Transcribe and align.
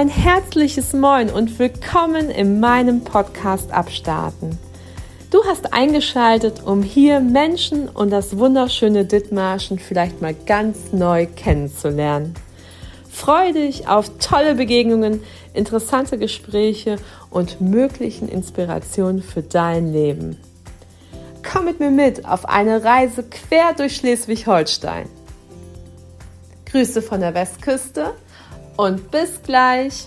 Ein 0.00 0.08
herzliches 0.08 0.94
Moin 0.94 1.28
und 1.28 1.58
willkommen 1.58 2.30
in 2.30 2.58
meinem 2.58 3.04
Podcast 3.04 3.70
Abstarten. 3.70 4.58
Du 5.30 5.44
hast 5.44 5.74
eingeschaltet, 5.74 6.62
um 6.64 6.82
hier 6.82 7.20
Menschen 7.20 7.86
und 7.86 8.08
das 8.08 8.38
wunderschöne 8.38 9.04
Dithmarschen 9.04 9.78
vielleicht 9.78 10.22
mal 10.22 10.32
ganz 10.32 10.94
neu 10.94 11.26
kennenzulernen. 11.26 12.32
Freue 13.10 13.52
dich 13.52 13.88
auf 13.88 14.10
tolle 14.18 14.54
Begegnungen, 14.54 15.22
interessante 15.52 16.16
Gespräche 16.16 16.96
und 17.28 17.60
möglichen 17.60 18.26
Inspirationen 18.26 19.22
für 19.22 19.42
dein 19.42 19.92
Leben. 19.92 20.38
Komm 21.42 21.66
mit 21.66 21.78
mir 21.78 21.90
mit 21.90 22.24
auf 22.24 22.48
eine 22.48 22.82
Reise 22.82 23.22
quer 23.24 23.74
durch 23.74 23.96
Schleswig-Holstein. 23.96 25.10
Grüße 26.64 27.02
von 27.02 27.20
der 27.20 27.34
Westküste 27.34 28.14
und 28.80 29.10
bis 29.10 29.42
gleich. 29.42 30.06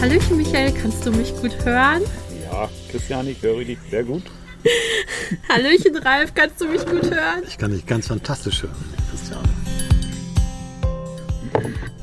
Hallöchen 0.00 0.36
Michael, 0.38 0.72
kannst 0.72 1.04
du 1.04 1.10
mich 1.10 1.34
gut 1.36 1.52
hören? 1.64 2.02
Ja, 2.50 2.70
Christian, 2.90 3.28
ich 3.28 3.42
höre 3.42 3.64
dich 3.64 3.78
sehr 3.90 4.04
gut. 4.04 4.22
Hallöchen 5.48 5.96
Ralf, 5.96 6.32
kannst 6.34 6.60
du 6.60 6.66
mich 6.66 6.86
gut 6.86 7.10
hören? 7.10 7.42
Ich 7.46 7.58
kann 7.58 7.72
dich 7.72 7.84
ganz 7.84 8.06
fantastisch 8.06 8.62
hören, 8.62 8.94
Christian. 9.10 9.55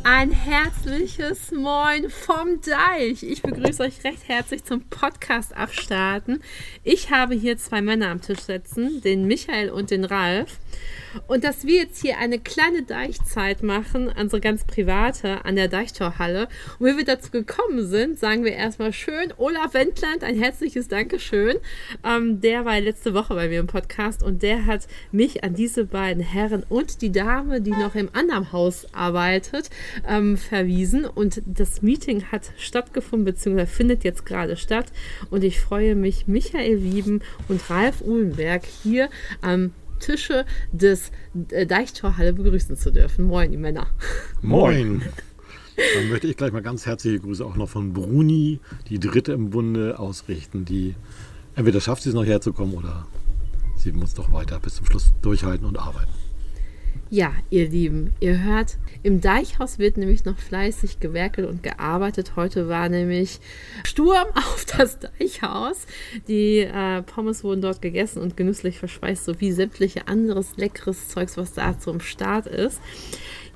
Ein 0.05 0.31
herzliches 0.31 1.53
Moin 1.53 2.09
vom 2.09 2.59
Deich. 2.59 3.23
Ich 3.23 3.41
begrüße 3.41 3.84
euch 3.84 4.04
recht 4.04 4.27
herzlich 4.27 4.65
zum 4.65 4.82
Podcast 4.82 5.55
Abstarten. 5.55 6.43
Ich 6.84 7.10
habe 7.10 7.35
hier 7.35 7.57
zwei 7.57 7.82
Männer 7.82 8.10
am 8.10 8.20
Tisch 8.20 8.41
sitzen, 8.41 8.99
den 8.99 9.26
Michael 9.27 9.70
und 9.70 9.91
den 9.91 10.04
Ralf. 10.04 10.57
Und 11.28 11.44
dass 11.44 11.66
wir 11.66 11.76
jetzt 11.76 12.02
hier 12.02 12.18
eine 12.18 12.40
kleine 12.40 12.84
Deichzeit 12.84 13.64
machen, 13.64 14.12
unsere 14.20 14.42
ganz 14.42 14.66
private, 14.66 15.46
an 15.46 15.56
der 15.56 15.68
Deichtorhalle. 15.68 16.48
Und 16.80 16.88
wie 16.88 16.98
wir 16.98 17.06
dazu 17.06 17.32
gekommen 17.32 17.86
sind, 17.86 18.20
sagen 18.20 18.44
wir 18.44 18.54
erstmal 18.54 18.94
schön, 18.94 19.34
Olaf 19.38 19.74
Wendland, 19.74 20.24
ein 20.24 20.38
herzliches 20.38 20.88
Dankeschön. 20.88 21.58
Ähm, 22.04 22.41
der 22.41 22.66
war 22.66 22.80
letzte 22.80 23.14
Woche 23.14 23.36
bei 23.36 23.48
mir 23.48 23.60
im 23.60 23.68
Podcast 23.68 24.24
und 24.24 24.44
der 24.44 24.66
hat 24.66 24.88
mich 25.12 25.44
an 25.44 25.54
diese 25.54 25.86
beiden 25.86 26.24
Herren 26.24 26.64
und 26.68 27.02
die 27.02 27.12
Dame, 27.12 27.62
die 27.62 27.72
noch 27.72 27.96
im 27.96 28.10
anderen 28.14 28.52
Haus 28.52 28.88
arbeitet, 28.94 29.70
ähm, 30.08 30.38
verwiesen. 30.38 31.06
Und 31.06 31.41
das 31.46 31.82
Meeting 31.82 32.26
hat 32.32 32.52
stattgefunden, 32.58 33.26
beziehungsweise 33.26 33.72
findet 33.72 34.04
jetzt 34.04 34.26
gerade 34.26 34.58
statt. 34.58 34.88
Und 35.30 35.44
ich 35.44 35.60
freue 35.60 35.96
mich, 35.96 36.28
Michael 36.28 36.84
Wieben 36.84 37.22
und 37.48 37.70
Ralf 37.70 38.02
Uhlenberg 38.02 38.64
hier 38.66 39.10
am 39.41 39.72
Tische 40.04 40.46
des 40.71 41.12
äh, 41.49 41.65
Deichtorhalle 41.65 42.34
begrüßen 42.34 42.76
zu 42.77 42.91
dürfen. 42.91 43.26
Moin, 43.26 43.51
die 43.51 43.57
Männer. 43.57 43.87
Moin. 44.41 45.01
Dann 45.95 46.10
möchte 46.10 46.27
ich 46.27 46.37
gleich 46.37 46.51
mal 46.51 46.62
ganz 46.62 46.85
herzliche 46.85 47.20
Grüße 47.20 47.43
auch 47.43 47.55
noch 47.55 47.70
von 47.70 47.93
Bruni, 47.93 48.60
die 48.90 48.99
dritte 48.99 49.34
im 49.34 49.49
Bunde, 49.49 49.98
ausrichten, 49.98 50.65
die 50.65 50.95
entweder 51.55 51.82
schafft 51.82 52.04
sie 52.04 52.10
es 52.10 52.15
noch 52.15 52.26
herzukommen 52.26 52.76
oder 52.76 53.07
sie 53.77 53.91
muss 53.91 54.13
doch 54.13 54.32
weiter 54.32 54.60
bis 54.60 54.76
zum 54.76 54.85
Schluss 54.85 55.13
durchhalten 55.21 55.65
und 55.65 55.77
arbeiten. 55.77 56.12
Ja, 57.09 57.32
ihr 57.51 57.70
Lieben, 57.70 58.15
ihr 58.21 58.43
hört, 58.43 58.77
im 59.04 59.21
Deichhaus 59.21 59.77
wird 59.77 59.98
nämlich 59.98 60.26
noch 60.26 60.37
fleißig 60.40 60.99
gewerkelt 60.99 61.48
und 61.48 61.62
gearbeitet. 61.62 62.35
Heute 62.35 62.70
war 62.70 62.90
nämlich 62.90 63.40
Sturm 63.84 64.28
auf 64.35 64.66
das 64.66 64.97
Deichhaus. 65.00 65.85
Die 66.28 66.59
äh, 66.59 67.03
Pommes 67.03 67.44
wurden 67.44 67.62
dort 67.62 67.81
gegessen 67.81 68.22
und 68.22 68.35
genüsslich 68.35 68.79
verspeist, 68.79 69.25
sowie 69.25 69.51
sämtliche 69.51 70.07
anderes 70.07 70.57
leckeres 70.57 71.09
Zeugs, 71.09 71.38
was 71.38 71.53
da 71.53 71.78
zum 71.78 72.00
Start 72.00 72.47
ist. 72.47 72.81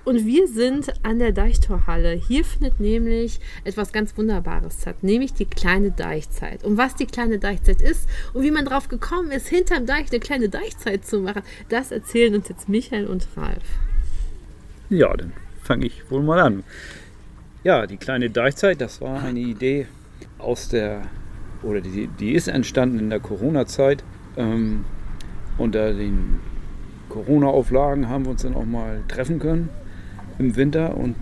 Und 0.07 0.25
wir 0.25 0.47
sind 0.47 0.87
an 1.03 1.19
der 1.19 1.33
Deichtorhalle. 1.33 2.13
Hier 2.13 2.45
findet 2.45 2.79
nämlich 2.79 3.41
etwas 3.65 3.91
ganz 3.91 4.17
Wunderbares 4.17 4.79
statt, 4.81 5.03
nämlich 5.03 5.33
die 5.33 5.43
kleine 5.43 5.91
Deichzeit. 5.91 6.63
Und 6.63 6.77
was 6.77 6.95
die 6.95 7.07
kleine 7.07 7.39
Deichzeit 7.39 7.81
ist 7.81 8.07
und 8.31 8.43
wie 8.43 8.51
man 8.51 8.63
drauf 8.63 8.87
gekommen 8.87 9.31
ist, 9.31 9.49
hinterm 9.49 9.85
Deich 9.85 10.09
eine 10.09 10.21
kleine 10.21 10.47
Deichzeit 10.47 11.05
zu 11.05 11.19
machen, 11.19 11.41
das 11.67 11.91
erzählen 11.91 12.35
uns 12.35 12.47
jetzt 12.47 12.69
Michael 12.69 13.07
und 13.07 13.27
Ralf. 13.35 13.65
Ja, 14.89 15.13
dann 15.13 15.33
fange 15.61 15.87
ich 15.87 16.09
wohl 16.09 16.23
mal 16.23 16.39
an. 16.39 16.63
Ja, 17.65 17.85
die 17.85 17.97
kleine 17.97 18.29
Deichzeit, 18.29 18.79
das 18.79 19.01
war 19.01 19.21
eine 19.21 19.41
Idee 19.41 19.87
aus 20.37 20.69
der, 20.69 21.01
oder 21.63 21.81
die, 21.81 22.07
die 22.17 22.31
ist 22.31 22.47
entstanden 22.47 22.99
in 22.99 23.09
der 23.09 23.19
Corona-Zeit. 23.19 24.05
Ähm, 24.37 24.85
unter 25.57 25.93
den 25.93 26.39
Corona-Auflagen 27.09 28.07
haben 28.07 28.23
wir 28.23 28.31
uns 28.31 28.43
dann 28.43 28.55
auch 28.55 28.63
mal 28.63 29.03
treffen 29.09 29.39
können 29.39 29.67
im 30.39 30.55
Winter 30.55 30.95
und 30.97 31.15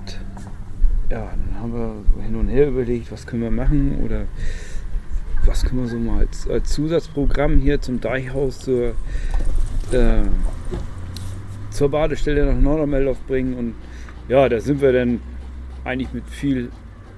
ja, 1.09 1.31
dann 1.31 1.61
haben 1.61 1.73
wir 1.73 2.23
hin 2.23 2.35
und 2.35 2.47
her 2.47 2.67
überlegt, 2.67 3.11
was 3.11 3.27
können 3.27 3.43
wir 3.43 3.51
machen 3.51 3.99
oder 4.03 4.23
was 5.45 5.63
können 5.63 5.81
wir 5.81 5.87
so 5.87 5.97
mal 5.97 6.19
als, 6.19 6.49
als 6.49 6.71
Zusatzprogramm 6.71 7.57
hier 7.57 7.79
zum 7.79 8.01
Deichhaus 8.01 8.59
zur, 8.59 8.95
äh, 9.91 10.23
zur 11.69 11.89
Badestelle 11.91 12.45
nach 12.45 12.59
Nordermeldorf 12.59 13.19
bringen 13.27 13.53
und 13.53 13.75
ja, 14.27 14.49
da 14.49 14.59
sind 14.59 14.81
wir 14.81 14.91
dann 14.91 15.19
eigentlich 15.83 16.11
mit 16.13 16.27
viel 16.27 16.71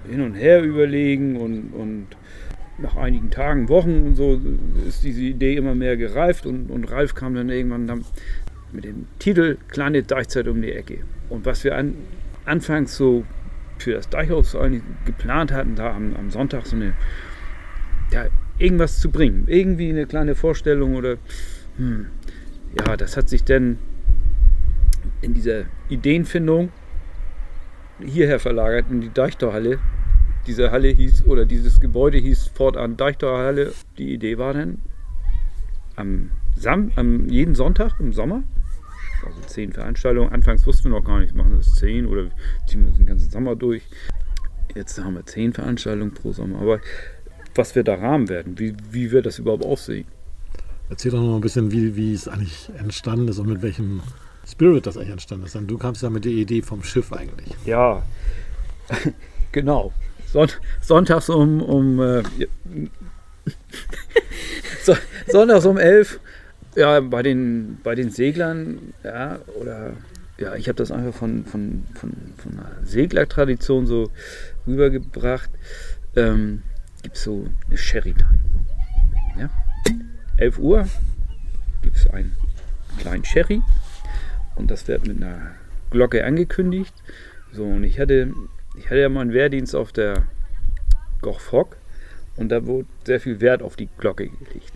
hin 0.09 0.21
und 0.21 0.35
her 0.35 0.61
überlegen 0.61 1.37
und, 1.37 1.73
und 1.73 2.07
nach 2.77 2.95
einigen 2.95 3.31
Tagen, 3.31 3.69
Wochen 3.69 4.07
und 4.07 4.15
so 4.15 4.39
ist 4.87 5.03
diese 5.03 5.21
Idee 5.21 5.55
immer 5.55 5.73
mehr 5.73 5.97
gereift 5.97 6.45
und, 6.45 6.69
und 6.69 6.91
Ralf 6.91 7.15
kam 7.15 7.33
dann 7.33 7.49
irgendwann 7.49 7.87
dann 7.87 8.05
mit 8.71 8.85
dem 8.85 9.07
Titel 9.19 9.57
Kleine 9.69 10.03
Deichzeit 10.03 10.47
um 10.47 10.61
die 10.61 10.71
Ecke. 10.71 10.99
Und 11.29 11.45
was 11.45 11.63
wir 11.63 11.75
an, 11.75 11.95
anfangs 12.45 12.95
so 12.95 13.25
für 13.77 13.93
das 13.93 14.09
Deichhaus 14.09 14.57
geplant 15.05 15.51
hatten, 15.51 15.75
da 15.75 15.95
am, 15.95 16.15
am 16.15 16.31
Sonntag 16.31 16.65
so 16.65 16.75
eine, 16.75 16.93
ja, 18.11 18.25
irgendwas 18.57 18.99
zu 18.99 19.11
bringen. 19.11 19.43
Irgendwie 19.47 19.89
eine 19.89 20.05
kleine 20.05 20.35
Vorstellung 20.35 20.95
oder, 20.95 21.17
hm, 21.77 22.07
ja, 22.77 22.97
das 22.97 23.17
hat 23.17 23.29
sich 23.29 23.43
dann 23.43 23.77
in 25.21 25.33
dieser 25.33 25.65
Ideenfindung 25.89 26.71
hierher 28.03 28.39
verlagert, 28.39 28.85
in 28.89 29.01
die 29.01 29.13
Deichtorhalle. 29.13 29.79
Diese 30.45 30.71
Halle 30.71 30.89
hieß, 30.89 31.25
oder 31.25 31.45
dieses 31.45 31.79
Gebäude 31.79 32.17
hieß 32.17 32.51
fortan 32.53 32.95
Deichtorhalle. 32.95 33.73
Die 33.97 34.13
Idee 34.13 34.37
war 34.37 34.53
dann, 34.53 34.79
am, 35.95 36.31
Sam, 36.55 36.91
am 36.95 37.27
jeden 37.27 37.55
Sonntag 37.55 37.99
im 37.99 38.13
Sommer 38.13 38.43
also 39.25 39.39
zehn 39.41 39.71
Veranstaltungen. 39.73 40.31
Anfangs 40.31 40.65
wussten 40.65 40.85
wir 40.85 40.99
noch 40.99 41.05
gar 41.05 41.19
nicht, 41.19 41.35
machen 41.35 41.51
wir 41.51 41.57
das 41.57 41.73
zehn 41.75 42.05
oder 42.05 42.29
ziehen 42.67 42.85
wir 42.85 42.93
den 42.93 43.05
ganzen 43.05 43.29
Sommer 43.29 43.55
durch. 43.55 43.83
Jetzt 44.75 44.99
haben 44.99 45.15
wir 45.15 45.25
zehn 45.25 45.53
Veranstaltungen 45.53 46.13
pro 46.13 46.33
Sommer. 46.33 46.59
Aber 46.59 46.79
was 47.55 47.75
wir 47.75 47.83
da 47.83 47.95
Rahmen 47.95 48.29
werden, 48.29 48.59
wie, 48.59 48.75
wie 48.91 49.11
wird 49.11 49.25
das 49.25 49.39
überhaupt 49.39 49.65
aussehen? 49.65 50.05
Erzähl 50.89 51.11
doch 51.11 51.21
noch 51.21 51.35
ein 51.35 51.41
bisschen, 51.41 51.71
wie, 51.71 51.95
wie 51.95 52.13
es 52.13 52.27
eigentlich 52.27 52.69
entstanden 52.77 53.27
ist 53.27 53.39
und 53.39 53.49
mit 53.49 53.61
welchem 53.61 54.01
Spirit 54.47 54.85
das 54.85 54.95
eigentlich 54.95 55.11
entstanden 55.11 55.45
ist. 55.45 55.55
Denn 55.55 55.67
du 55.67 55.77
kamst 55.77 56.01
ja 56.01 56.09
mit 56.09 56.23
der 56.23 56.31
Idee 56.31 56.61
vom 56.61 56.83
Schiff 56.83 57.11
eigentlich. 57.11 57.53
Ja, 57.65 58.03
genau. 59.51 59.91
Son 60.31 60.47
sonntags 60.81 61.29
um, 61.29 61.61
um 61.61 62.01
äh, 62.01 62.23
Sonntags 65.27 65.65
um 65.65 65.77
elf 65.77 66.19
ja, 66.77 66.99
bei 66.99 67.23
den, 67.23 67.79
bei 67.83 67.95
den 67.95 68.11
Seglern, 68.11 68.93
ja, 69.03 69.39
oder 69.59 69.93
ja, 70.37 70.55
ich 70.55 70.67
habe 70.67 70.75
das 70.75 70.91
einfach 70.91 71.17
von, 71.17 71.43
von, 71.45 71.85
von, 71.95 72.13
von 72.37 72.51
einer 72.53 72.71
Seglertradition 72.83 73.87
so 73.87 74.11
rübergebracht. 74.67 75.49
Ähm, 76.15 76.61
gibt 77.01 77.15
es 77.15 77.23
so 77.23 77.47
eine 77.67 77.77
Sherry-Time. 77.77 78.39
Ja? 79.39 79.49
11 80.37 80.59
Uhr 80.59 80.87
gibt 81.81 81.95
es 81.95 82.07
einen 82.11 82.37
kleinen 82.99 83.25
Sherry 83.25 83.63
und 84.55 84.69
das 84.69 84.87
wird 84.87 85.07
mit 85.07 85.17
einer 85.17 85.55
Glocke 85.89 86.23
angekündigt. 86.23 86.93
So, 87.53 87.65
und 87.65 87.83
ich 87.83 87.99
hatte, 87.99 88.31
ich 88.77 88.85
hatte 88.85 88.99
ja 88.99 89.09
mal 89.09 89.21
einen 89.21 89.33
Wehrdienst 89.33 89.75
auf 89.75 89.91
der 89.91 90.27
Goch 91.21 91.41
und 92.35 92.49
da 92.49 92.67
wurde 92.67 92.87
sehr 93.03 93.19
viel 93.19 93.41
Wert 93.41 93.63
auf 93.63 93.75
die 93.75 93.89
Glocke 93.97 94.27
gelegt. 94.27 94.73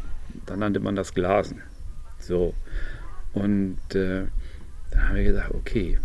Da 0.48 0.56
nannte 0.56 0.80
man 0.80 0.96
das 0.96 1.14
Glasen. 1.14 1.62
So. 2.22 2.54
Und 3.34 3.78
äh, 3.94 4.24
dann 4.92 5.08
haben 5.08 5.16
wir 5.16 5.24
gesagt, 5.24 5.54
okay, 5.54 5.98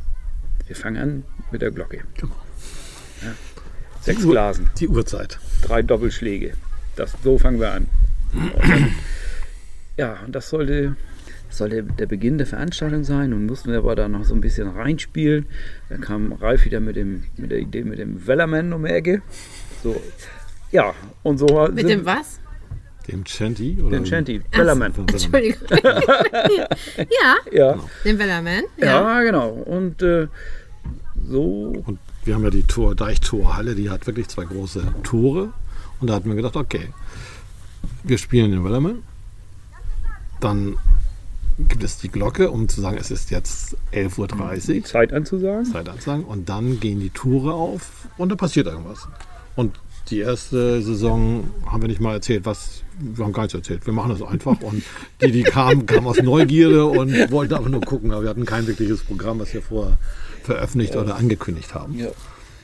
wir 0.66 0.76
fangen 0.76 0.96
an 0.96 1.24
mit 1.50 1.62
der 1.62 1.70
Glocke. 1.70 2.02
Genau. 2.14 2.34
Ja. 3.22 3.34
Sechs 4.00 4.20
die 4.20 4.26
Blasen. 4.26 4.70
Die 4.78 4.88
Uhrzeit. 4.88 5.38
Drei 5.62 5.82
Doppelschläge. 5.82 6.54
Das, 6.96 7.12
so 7.22 7.38
fangen 7.38 7.60
wir 7.60 7.72
an. 7.72 7.88
Und, 8.32 8.92
ja, 9.96 10.18
und 10.24 10.34
das 10.34 10.48
sollte, 10.48 10.96
sollte 11.50 11.82
der 11.82 12.06
Beginn 12.06 12.38
der 12.38 12.46
Veranstaltung 12.46 13.04
sein 13.04 13.32
und 13.32 13.46
mussten 13.46 13.70
wir 13.70 13.78
aber 13.78 13.96
da 13.96 14.08
noch 14.08 14.24
so 14.24 14.34
ein 14.34 14.40
bisschen 14.40 14.68
reinspielen. 14.68 15.46
Dann 15.88 16.00
kam 16.00 16.32
Ralf 16.32 16.64
wieder 16.64 16.80
mit, 16.80 16.96
dem, 16.96 17.24
mit 17.36 17.50
der 17.50 17.58
Idee 17.58 17.84
mit 17.84 17.98
dem 17.98 18.26
Wellerman 18.26 18.72
um 18.72 18.84
die 18.84 18.90
Ecke. 18.90 19.22
So, 19.82 20.00
ja, 20.70 20.94
und 21.22 21.38
so. 21.38 21.68
Mit 21.72 21.88
dem 21.88 22.04
was? 22.04 22.40
Dem 23.08 23.24
Chanty? 23.24 23.78
Oder 23.80 23.98
Den 23.98 24.06
Shanty, 24.06 24.40
Bellerman. 24.50 24.92
Entschuldigung. 24.96 25.68
ja, 26.96 27.36
Ja. 27.52 27.78
den 28.04 28.18
Wellerman. 28.18 28.64
ja, 28.78 29.22
genau. 29.22 29.48
Und 29.50 30.02
äh, 30.02 30.26
so, 31.28 31.72
Und 31.86 31.98
wir 32.24 32.34
haben 32.34 32.42
ja 32.44 32.50
die 32.50 32.64
Tor, 32.64 32.94
Deichtorhalle, 32.94 33.74
die 33.74 33.90
hat 33.90 34.06
wirklich 34.06 34.28
zwei 34.28 34.44
große 34.44 34.82
Tore. 35.02 35.52
Und 36.00 36.08
da 36.10 36.14
hatten 36.14 36.28
wir 36.28 36.36
gedacht, 36.36 36.56
okay, 36.56 36.88
wir 38.02 38.18
spielen 38.18 38.50
den 38.50 38.64
Wellerman. 38.64 39.02
Dann 40.40 40.76
gibt 41.58 41.82
es 41.82 41.98
die 41.98 42.08
Glocke, 42.08 42.50
um 42.50 42.68
zu 42.68 42.80
sagen, 42.80 42.98
es 42.98 43.10
ist 43.10 43.30
jetzt 43.30 43.76
11.30 43.92 44.76
Uhr. 44.78 44.84
Zeit 44.84 45.12
anzusagen. 45.12 45.64
Zeit 45.64 45.88
ansagen. 45.88 46.24
Und 46.24 46.48
dann 46.48 46.80
gehen 46.80 47.00
die 47.00 47.10
Tore 47.10 47.54
auf 47.54 48.08
und 48.18 48.30
da 48.30 48.36
passiert 48.36 48.66
irgendwas. 48.66 49.08
Und 49.54 49.78
die 50.08 50.20
erste 50.20 50.82
Saison 50.82 51.44
haben 51.66 51.82
wir 51.82 51.88
nicht 51.88 52.00
mal 52.00 52.14
erzählt, 52.14 52.44
was. 52.44 52.82
Wir 52.98 53.24
haben 53.24 53.32
gar 53.32 53.42
nichts 53.42 53.54
erzählt. 53.54 53.84
Wir 53.86 53.92
machen 53.92 54.10
das 54.10 54.22
einfach. 54.22 54.60
Und 54.62 54.82
die, 55.20 55.30
die 55.30 55.42
kamen, 55.42 55.84
kamen 55.84 56.06
aus 56.06 56.22
Neugierde 56.22 56.86
und 56.86 57.12
wollten 57.30 57.54
aber 57.54 57.68
nur 57.68 57.82
gucken. 57.82 58.10
Aber 58.12 58.22
wir 58.22 58.30
hatten 58.30 58.46
kein 58.46 58.66
wirkliches 58.66 59.02
Programm, 59.02 59.38
was 59.38 59.52
wir 59.52 59.60
vorher 59.60 59.98
veröffentlicht 60.44 60.96
oder 60.96 61.16
angekündigt 61.16 61.74
haben. 61.74 61.98
Ja. 61.98 62.08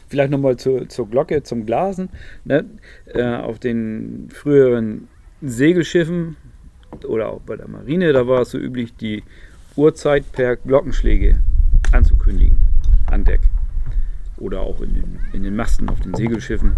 Vielleicht 0.08 0.30
nochmal 0.30 0.56
zur, 0.56 0.88
zur 0.88 1.08
Glocke, 1.08 1.42
zum 1.42 1.66
Glasen. 1.66 2.08
Ne? 2.44 2.64
Äh, 3.06 3.22
auf 3.24 3.58
den 3.58 4.28
früheren 4.32 5.08
Segelschiffen 5.42 6.36
oder 7.06 7.28
auch 7.28 7.40
bei 7.40 7.56
der 7.56 7.68
Marine, 7.68 8.12
da 8.12 8.26
war 8.26 8.42
es 8.42 8.50
so 8.50 8.58
üblich, 8.58 8.94
die 8.94 9.22
Uhrzeit 9.76 10.30
per 10.32 10.56
Glockenschläge 10.56 11.38
anzukündigen 11.92 12.56
an 13.06 13.24
Deck. 13.24 13.40
Oder 14.42 14.60
auch 14.60 14.80
in 14.80 14.94
den, 14.94 15.18
in 15.32 15.44
den 15.44 15.54
Masten 15.54 15.88
auf 15.88 16.00
den 16.00 16.14
Segelschiffen. 16.14 16.72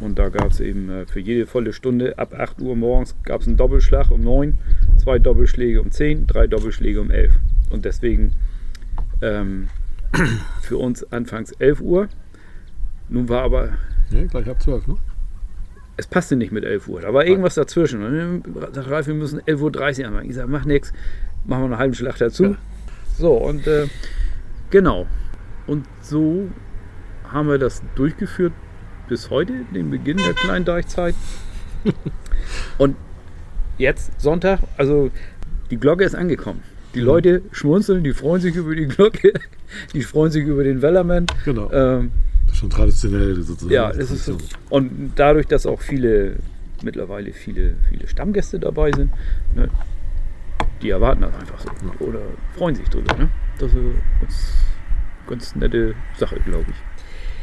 Und 0.00 0.18
da 0.18 0.30
gab 0.30 0.50
es 0.50 0.60
eben 0.60 0.88
äh, 0.88 1.06
für 1.06 1.20
jede 1.20 1.46
volle 1.46 1.72
Stunde 1.72 2.18
ab 2.18 2.34
8 2.34 2.60
Uhr 2.62 2.74
morgens 2.74 3.14
gab 3.24 3.42
es 3.42 3.46
einen 3.46 3.58
Doppelschlag 3.58 4.10
um 4.10 4.22
9, 4.22 4.58
zwei 4.96 5.18
Doppelschläge 5.18 5.82
um 5.82 5.90
10, 5.90 6.26
drei 6.26 6.46
Doppelschläge 6.46 7.00
um 7.00 7.10
11. 7.10 7.32
Und 7.70 7.84
deswegen 7.84 8.32
ähm, 9.20 9.68
für 10.62 10.78
uns 10.78 11.04
anfangs 11.12 11.52
11 11.52 11.82
Uhr. 11.82 12.08
Nun 13.10 13.28
war 13.28 13.42
aber, 13.42 13.74
Ja, 14.10 14.24
gleich 14.24 14.48
ab 14.48 14.62
12, 14.62 14.86
ne? 14.88 14.96
es 15.96 16.06
passte 16.06 16.36
nicht 16.36 16.52
mit 16.52 16.64
11 16.64 16.88
Uhr. 16.88 17.00
Da 17.02 17.12
war 17.12 17.24
irgendwas 17.26 17.54
dazwischen. 17.54 18.02
Und 18.02 18.42
dann 18.54 18.84
Ralf, 18.84 19.06
wir 19.06 19.14
müssen 19.14 19.40
11.30 19.40 20.00
Uhr 20.00 20.06
anfangen. 20.08 20.30
Ich 20.30 20.36
sage, 20.36 20.48
mach 20.48 20.64
nichts, 20.64 20.92
machen 21.44 21.62
wir 21.62 21.66
einen 21.66 21.78
halben 21.78 21.94
Schlag 21.94 22.16
dazu. 22.16 22.44
Ja. 22.44 22.56
So, 23.18 23.34
und 23.34 23.66
äh, 23.66 23.86
genau. 24.70 25.06
Und 25.66 25.86
so 26.00 26.48
haben 27.32 27.48
wir 27.48 27.58
das 27.58 27.82
durchgeführt 27.94 28.52
bis 29.08 29.30
heute, 29.30 29.52
den 29.74 29.90
Beginn 29.90 30.16
der 30.16 30.34
kleinen 30.34 30.64
Deichzeit. 30.64 31.14
und 32.78 32.96
jetzt 33.78 34.20
Sonntag, 34.20 34.60
also 34.76 35.10
die 35.70 35.76
Glocke 35.76 36.04
ist 36.04 36.14
angekommen. 36.14 36.62
Die 36.94 37.00
Leute 37.00 37.42
schmunzeln, 37.52 38.04
die 38.04 38.12
freuen 38.12 38.40
sich 38.42 38.54
über 38.54 38.74
die 38.74 38.86
Glocke, 38.86 39.32
die 39.94 40.02
freuen 40.02 40.30
sich 40.30 40.44
über 40.44 40.62
den 40.62 40.82
Wellerman. 40.82 41.26
Genau. 41.44 41.70
Ähm, 41.72 42.12
Das 42.44 42.52
ist 42.54 42.58
schon 42.60 42.70
traditionell 42.70 43.34
sozusagen. 43.36 43.72
ja, 43.72 43.92
das 43.92 44.10
ist 44.10 44.26
so. 44.26 44.36
Und 44.68 45.12
dadurch, 45.16 45.46
dass 45.46 45.64
auch 45.66 45.80
viele, 45.80 46.36
mittlerweile 46.82 47.32
viele, 47.32 47.76
viele 47.88 48.06
Stammgäste 48.06 48.58
dabei 48.60 48.92
sind, 48.92 49.10
ne, 49.54 49.68
die 50.82 50.90
erwarten 50.90 51.22
das 51.22 51.34
einfach 51.34 51.60
so. 51.60 52.04
Oder 52.04 52.20
freuen 52.56 52.74
sich 52.74 52.88
drüber. 52.88 53.16
Ne? 53.16 53.30
Das 53.58 53.70
ist 53.70 53.76
eine 53.76 53.92
ganz, 54.20 54.52
ganz 55.28 55.56
nette 55.56 55.94
Sache, 56.18 56.36
glaube 56.44 56.66
ich. 56.68 56.76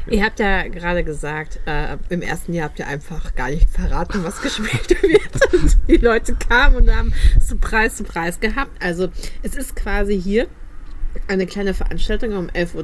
Ihr 0.08 0.24
habt 0.24 0.40
ja 0.40 0.68
gerade 0.68 1.04
gesagt, 1.04 1.60
äh, 1.66 1.98
im 2.10 2.22
ersten 2.22 2.54
Jahr 2.54 2.70
habt 2.70 2.80
ihr 2.80 2.88
einfach 2.88 3.36
gar 3.36 3.50
nicht 3.50 3.70
verraten, 3.70 4.24
was 4.24 4.42
gespielt 4.44 4.90
wird. 5.02 5.54
Und 5.54 5.78
die 5.88 5.98
Leute 5.98 6.36
kamen 6.36 6.76
und 6.78 6.96
haben 6.96 7.14
zu 7.40 7.56
Preis 7.58 8.40
gehabt. 8.40 8.72
Also 8.84 9.10
es 9.44 9.56
ist 9.56 9.76
quasi 9.76 10.20
hier 10.20 10.48
eine 11.28 11.46
kleine 11.46 11.74
Veranstaltung 11.74 12.34
um 12.38 12.48
11.30 12.48 12.76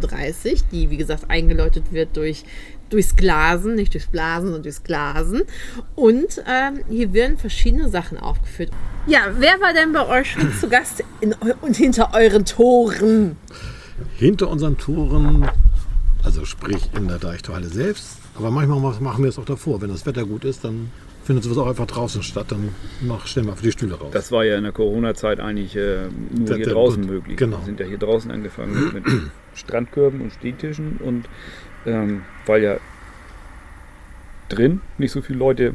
Uhr, 0.51 0.59
die 0.71 0.89
wie 0.89 0.97
gesagt 0.97 1.29
eingeläutet 1.29 1.91
wird 1.91 2.15
durch, 2.17 2.43
durchs 2.89 3.15
Glasen, 3.15 3.75
nicht 3.75 3.93
durchs 3.93 4.07
Blasen, 4.07 4.45
sondern 4.45 4.63
durchs 4.63 4.83
Glasen. 4.83 5.43
Und 5.95 6.43
ähm, 6.47 6.79
hier 6.89 7.13
werden 7.13 7.37
verschiedene 7.37 7.89
Sachen 7.89 8.19
aufgeführt. 8.19 8.71
Ja, 9.07 9.27
wer 9.37 9.59
war 9.61 9.73
denn 9.73 9.93
bei 9.93 10.07
euch 10.07 10.31
schon 10.31 10.51
zu 10.53 10.67
Gast 10.69 11.03
in, 11.21 11.33
und 11.61 11.75
hinter 11.75 12.13
euren 12.13 12.45
Toren? 12.45 13.37
Hinter 14.17 14.49
unseren 14.49 14.77
Toren, 14.77 15.47
also 16.25 16.43
sprich 16.45 16.89
in 16.95 17.07
der 17.07 17.19
Deichtorhalle 17.19 17.67
selbst, 17.67 18.17
aber 18.35 18.51
manchmal 18.51 18.79
mach- 18.79 18.99
machen 18.99 19.23
wir 19.23 19.29
es 19.29 19.37
auch 19.39 19.45
davor. 19.45 19.81
Wenn 19.81 19.89
das 19.89 20.05
Wetter 20.05 20.25
gut 20.25 20.43
ist, 20.43 20.63
dann 20.63 20.91
findet 21.23 21.43
sowas 21.43 21.57
auch 21.59 21.67
einfach 21.67 21.87
draußen 21.87 22.21
statt. 22.23 22.47
Dann 22.49 22.69
mach, 23.01 23.25
stellen 23.27 23.45
wir 23.47 23.51
einfach 23.53 23.63
die 23.63 23.71
Stühle 23.71 23.95
raus. 23.95 24.09
Das 24.11 24.31
war 24.31 24.43
ja 24.43 24.57
in 24.57 24.63
der 24.63 24.71
Corona-Zeit 24.73 25.39
eigentlich 25.39 25.75
äh, 25.75 26.07
nur 26.31 26.47
Der- 26.47 26.57
hier 26.57 26.67
draußen 26.67 27.01
gut, 27.03 27.11
möglich. 27.11 27.37
genau. 27.37 27.59
Wir 27.59 27.65
sind 27.65 27.79
ja 27.79 27.85
hier 27.85 27.97
draußen 27.97 28.31
angefangen 28.31 28.93
mit, 28.93 29.03
Strandkörben 29.55 30.19
und 30.21 30.33
Stehtischen 30.33 30.97
und 30.97 31.25
ähm, 31.85 32.23
weil 32.45 32.63
ja 32.63 32.77
drin 34.49 34.81
nicht 34.97 35.11
so 35.11 35.21
viele 35.21 35.39
Leute 35.39 35.73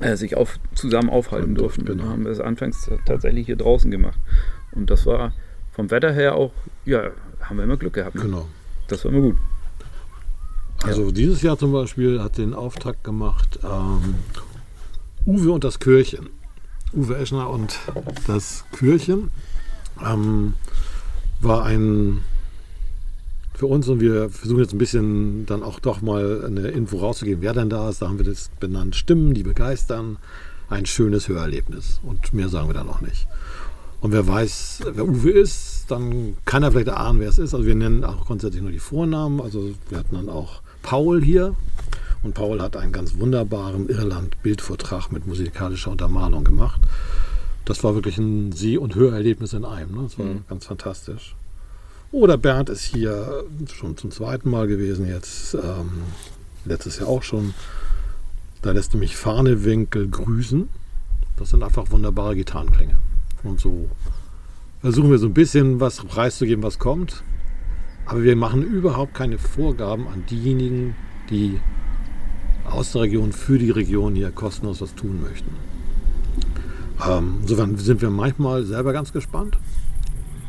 äh, 0.00 0.16
sich 0.16 0.36
auf, 0.36 0.58
zusammen 0.74 1.08
aufhalten 1.10 1.54
Genau. 1.54 1.60
durften, 1.68 2.02
haben 2.08 2.24
wir 2.24 2.32
es 2.32 2.40
anfangs 2.40 2.90
tatsächlich 3.06 3.46
hier 3.46 3.56
draußen 3.56 3.90
gemacht. 3.90 4.18
Und 4.72 4.90
das 4.90 5.06
war 5.06 5.32
vom 5.72 5.90
Wetter 5.90 6.12
her 6.12 6.34
auch, 6.34 6.52
ja, 6.84 7.10
haben 7.40 7.56
wir 7.58 7.64
immer 7.64 7.76
Glück 7.76 7.94
gehabt. 7.94 8.14
Ne? 8.16 8.22
Genau. 8.22 8.48
Das 8.88 9.04
war 9.04 9.12
immer 9.12 9.22
gut. 9.22 9.36
Also 10.82 11.10
dieses 11.10 11.42
Jahr 11.42 11.58
zum 11.58 11.72
Beispiel 11.72 12.20
hat 12.22 12.38
den 12.38 12.54
Auftakt 12.54 13.02
gemacht 13.02 13.58
ähm, 13.64 14.14
Uwe 15.24 15.52
und 15.52 15.64
das 15.64 15.80
Kürchen. 15.80 16.28
Uwe 16.92 17.16
Eschner 17.16 17.50
und 17.50 17.78
das 18.26 18.64
Kürchen 18.72 19.30
ähm, 20.04 20.54
war 21.40 21.64
ein 21.64 22.20
für 23.54 23.66
uns 23.66 23.88
und 23.88 24.00
wir 24.00 24.28
versuchen 24.28 24.60
jetzt 24.60 24.74
ein 24.74 24.78
bisschen 24.78 25.46
dann 25.46 25.62
auch 25.62 25.80
doch 25.80 26.02
mal 26.02 26.44
eine 26.44 26.68
Info 26.68 26.98
rauszugeben, 26.98 27.42
wer 27.42 27.54
denn 27.54 27.70
da 27.70 27.88
ist. 27.88 28.02
Da 28.02 28.08
haben 28.08 28.18
wir 28.18 28.26
das 28.26 28.50
benannt, 28.60 28.94
Stimmen, 28.94 29.32
die 29.32 29.42
begeistern, 29.42 30.18
ein 30.68 30.84
schönes 30.84 31.28
Hörerlebnis 31.28 32.00
und 32.02 32.34
mehr 32.34 32.50
sagen 32.50 32.68
wir 32.68 32.74
da 32.74 32.84
noch 32.84 33.00
nicht. 33.00 33.26
Und 34.00 34.12
wer 34.12 34.26
weiß, 34.26 34.82
wer 34.92 35.06
Uwe 35.06 35.30
ist, 35.30 35.86
dann 35.88 36.36
kann 36.44 36.62
er 36.62 36.72
vielleicht 36.72 36.88
erahnen, 36.88 37.20
wer 37.20 37.28
es 37.28 37.38
ist. 37.38 37.54
Also 37.54 37.66
wir 37.66 37.74
nennen 37.74 38.04
auch 38.04 38.26
grundsätzlich 38.26 38.62
nur 38.62 38.72
die 38.72 38.78
Vornamen. 38.78 39.40
Also 39.40 39.70
wir 39.88 39.98
hatten 39.98 40.14
dann 40.14 40.28
auch 40.28 40.60
Paul 40.82 41.22
hier. 41.22 41.54
Und 42.22 42.34
Paul 42.34 42.60
hat 42.60 42.76
einen 42.76 42.92
ganz 42.92 43.18
wunderbaren 43.18 43.88
Irland-Bildvortrag 43.88 45.12
mit 45.12 45.26
musikalischer 45.26 45.90
Untermalung 45.90 46.44
gemacht. 46.44 46.80
Das 47.64 47.82
war 47.84 47.94
wirklich 47.94 48.18
ein 48.18 48.52
Seh- 48.52 48.78
und 48.78 48.94
Hörerlebnis 48.94 49.52
in 49.52 49.64
einem. 49.64 49.94
Ne? 49.94 50.02
Das 50.04 50.18
war 50.18 50.26
ganz 50.48 50.66
fantastisch. 50.66 51.34
Oder 52.12 52.38
Bernd 52.38 52.68
ist 52.68 52.82
hier 52.82 53.44
schon 53.72 53.96
zum 53.96 54.10
zweiten 54.10 54.50
Mal 54.50 54.66
gewesen, 54.68 55.06
jetzt 55.06 55.54
ähm, 55.54 55.90
letztes 56.64 56.98
Jahr 56.98 57.08
auch 57.08 57.22
schon. 57.22 57.54
Da 58.62 58.72
lässt 58.72 58.94
er 58.94 59.00
mich 59.00 59.16
Fahnewinkel 59.16 60.08
grüßen. 60.08 60.68
Das 61.36 61.50
sind 61.50 61.62
einfach 61.62 61.90
wunderbare 61.90 62.34
Gitarrenklänge. 62.34 62.96
Und 63.46 63.60
so 63.60 63.88
versuchen 64.80 65.10
wir 65.10 65.18
so 65.18 65.26
ein 65.26 65.34
bisschen 65.34 65.80
was 65.80 66.04
preiszugeben, 66.04 66.62
was 66.62 66.78
kommt. 66.78 67.22
Aber 68.06 68.22
wir 68.22 68.36
machen 68.36 68.62
überhaupt 68.62 69.14
keine 69.14 69.38
Vorgaben 69.38 70.06
an 70.06 70.24
diejenigen, 70.30 70.94
die 71.30 71.60
aus 72.64 72.92
der 72.92 73.02
Region 73.02 73.32
für 73.32 73.58
die 73.58 73.70
Region 73.70 74.14
hier 74.14 74.30
kostenlos 74.30 74.80
was 74.80 74.94
tun 74.94 75.20
möchten. 75.22 75.50
Ähm, 77.06 77.38
insofern 77.42 77.76
sind 77.76 78.00
wir 78.00 78.10
manchmal 78.10 78.64
selber 78.64 78.92
ganz 78.92 79.12
gespannt 79.12 79.58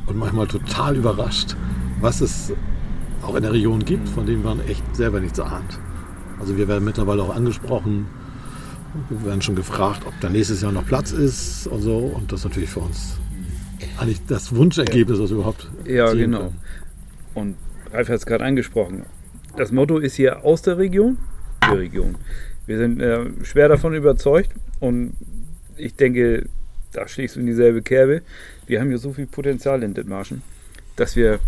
und 0.06 0.18
manchmal 0.18 0.48
total 0.48 0.96
überrascht, 0.96 1.56
was 2.00 2.22
es 2.22 2.54
auch 3.22 3.36
in 3.36 3.44
der 3.44 3.54
Region 3.54 3.84
gibt, 3.84 4.08
von 4.10 4.25
dem 4.25 4.44
man 4.44 4.60
echt 4.62 4.84
selber 4.96 5.20
nichts 5.20 5.39
ahnt. 5.39 5.80
Also 6.39 6.58
wir 6.58 6.68
werden 6.68 6.86
mittlerweile 6.86 7.24
auch 7.24 7.36
angesprochen, 7.36 8.08
wir 9.10 9.25
werden 9.25 9.42
schon 9.42 9.56
gefragt, 9.56 10.01
ob 10.06 10.13
da 10.22 10.30
nächstes 10.30 10.62
Jahr 10.62 10.72
noch 10.72 10.86
Platz 10.86 11.12
ist 11.12 11.68
und 11.68 11.82
so. 11.82 11.98
Und 11.98 12.32
das 12.32 12.42
ist 12.42 12.46
natürlich 12.46 12.70
für 12.70 12.82
uns 12.82 13.18
eigentlich 13.98 14.25
das 14.27 14.56
Wunschergebnis, 14.56 15.20
was 15.20 15.30
wir 15.30 15.38
überhaupt 15.38 15.70
Ja, 15.86 16.12
genau. 16.13 16.39
können. 16.39 16.56
Und 17.34 17.56
Ralf 17.92 18.10
hat 18.10 18.16
es 18.16 18.25
gerade 18.25 18.44
angesprochen. 18.44 19.04
Das 19.56 19.72
Motto 19.72 19.98
ist 19.98 20.16
hier 20.16 20.44
aus 20.44 20.62
der 20.62 20.77
Region, 20.77 21.18
die 21.63 21.75
Region. 21.75 22.16
Wir 22.66 22.77
sind 22.77 23.01
äh, 23.01 23.25
schwer 23.44 23.70
davon 23.70 23.94
überzeugt 23.94 24.51
und 24.80 25.13
ich 25.77 25.96
denke, 25.96 26.48
da 26.92 27.08
schlägst 27.08 27.36
du 27.36 27.39
in 27.39 27.46
dieselbe 27.46 27.82
Kerbe. 27.82 28.22
Wir 28.66 28.80
haben 28.80 28.89
hier 28.89 28.98
so 28.98 29.13
viel 29.13 29.25
Potenzial 29.25 29.84
in 29.84 29.94
Dithmarschen, 29.94 30.42
dass 30.96 31.16
wir 31.16 31.39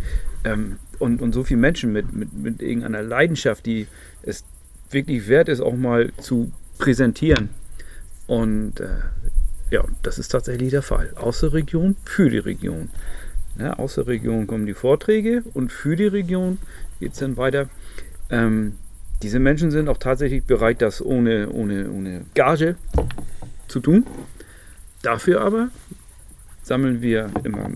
ähm, 0.44 0.77
und, 1.00 1.22
und 1.22 1.34
so 1.34 1.44
viele 1.44 1.60
Menschen 1.60 1.91
mit, 1.91 2.13
mit, 2.13 2.34
mit 2.34 2.62
irgendeiner 2.62 3.01
Leidenschaft, 3.01 3.65
die 3.65 3.88
es 4.24 4.44
wirklich 4.91 5.27
wert 5.27 5.50
ist, 5.50 5.62
auch 5.62 5.75
mal 5.75 6.12
zu 6.18 6.51
präsentieren. 6.79 7.50
Und 8.25 8.79
äh, 8.79 8.88
ja, 9.69 9.83
das 10.01 10.17
ist 10.17 10.29
tatsächlich 10.29 10.71
der 10.71 10.81
Fall. 10.81 11.13
Aus 11.15 11.41
der 11.41 11.53
Region 11.53 11.95
für 12.05 12.29
die 12.29 12.39
Region. 12.39 12.89
Ja, 13.59 13.74
aus 13.74 13.98
Region 13.98 14.48
kommen 14.48 14.65
die 14.65 14.74
Vorträge 14.74 15.43
und 15.53 15.71
für 15.71 15.95
die 15.95 16.07
Region 16.07 16.57
geht 17.00 17.13
es 17.13 17.19
dann 17.19 17.38
weiter. 17.38 17.69
Ähm, 18.29 18.77
diese 19.21 19.39
Menschen 19.39 19.69
sind 19.69 19.89
auch 19.89 19.98
tatsächlich 19.98 20.45
bereit, 20.45 20.81
das 20.81 21.03
ohne, 21.03 21.50
ohne, 21.50 21.91
ohne 21.91 22.25
Gage 22.33 22.75
zu 23.67 23.79
tun. 23.79 24.05
Dafür 25.01 25.41
aber 25.41 25.69
sammeln 26.63 27.01
wir 27.01 27.29
immer 27.43 27.71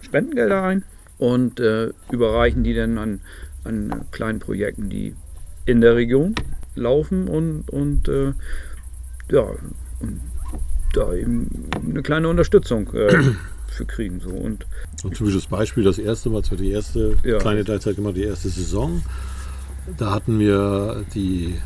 Spendengelder 0.00 0.62
ein 0.62 0.84
und 1.18 1.60
äh, 1.60 1.90
überreichen 2.10 2.64
die 2.64 2.74
dann 2.74 2.96
an, 2.98 3.20
an 3.64 4.06
kleinen 4.10 4.38
Projekten, 4.38 4.88
die 4.88 5.14
in 5.66 5.80
der 5.80 5.96
Region 5.96 6.34
laufen 6.76 7.28
und, 7.28 7.68
und 7.70 8.08
äh, 8.08 8.32
ja, 9.30 9.42
und 10.00 10.20
da 10.92 11.12
eben 11.14 11.48
eine 11.84 12.02
kleine 12.02 12.28
Unterstützung 12.28 12.92
äh, 12.94 13.10
für 13.66 13.84
kriegen. 13.84 14.20
So. 14.20 14.30
Und, 14.30 14.66
Und 15.04 15.14
typisches 15.14 15.46
Beispiel, 15.46 15.84
das 15.84 15.98
erste 15.98 16.30
Mal, 16.30 16.42
zwar 16.42 16.58
die 16.58 16.70
erste 16.70 17.16
Ja. 17.24 17.38
kleine 17.38 17.64
Teilzeit 17.64 17.96
gemacht, 17.96 18.16
die 18.16 18.22
erste 18.24 18.48
Saison. 18.48 19.02
Da 19.98 20.10
hatten 20.12 20.38
wir 20.38 21.04
die 21.14 21.56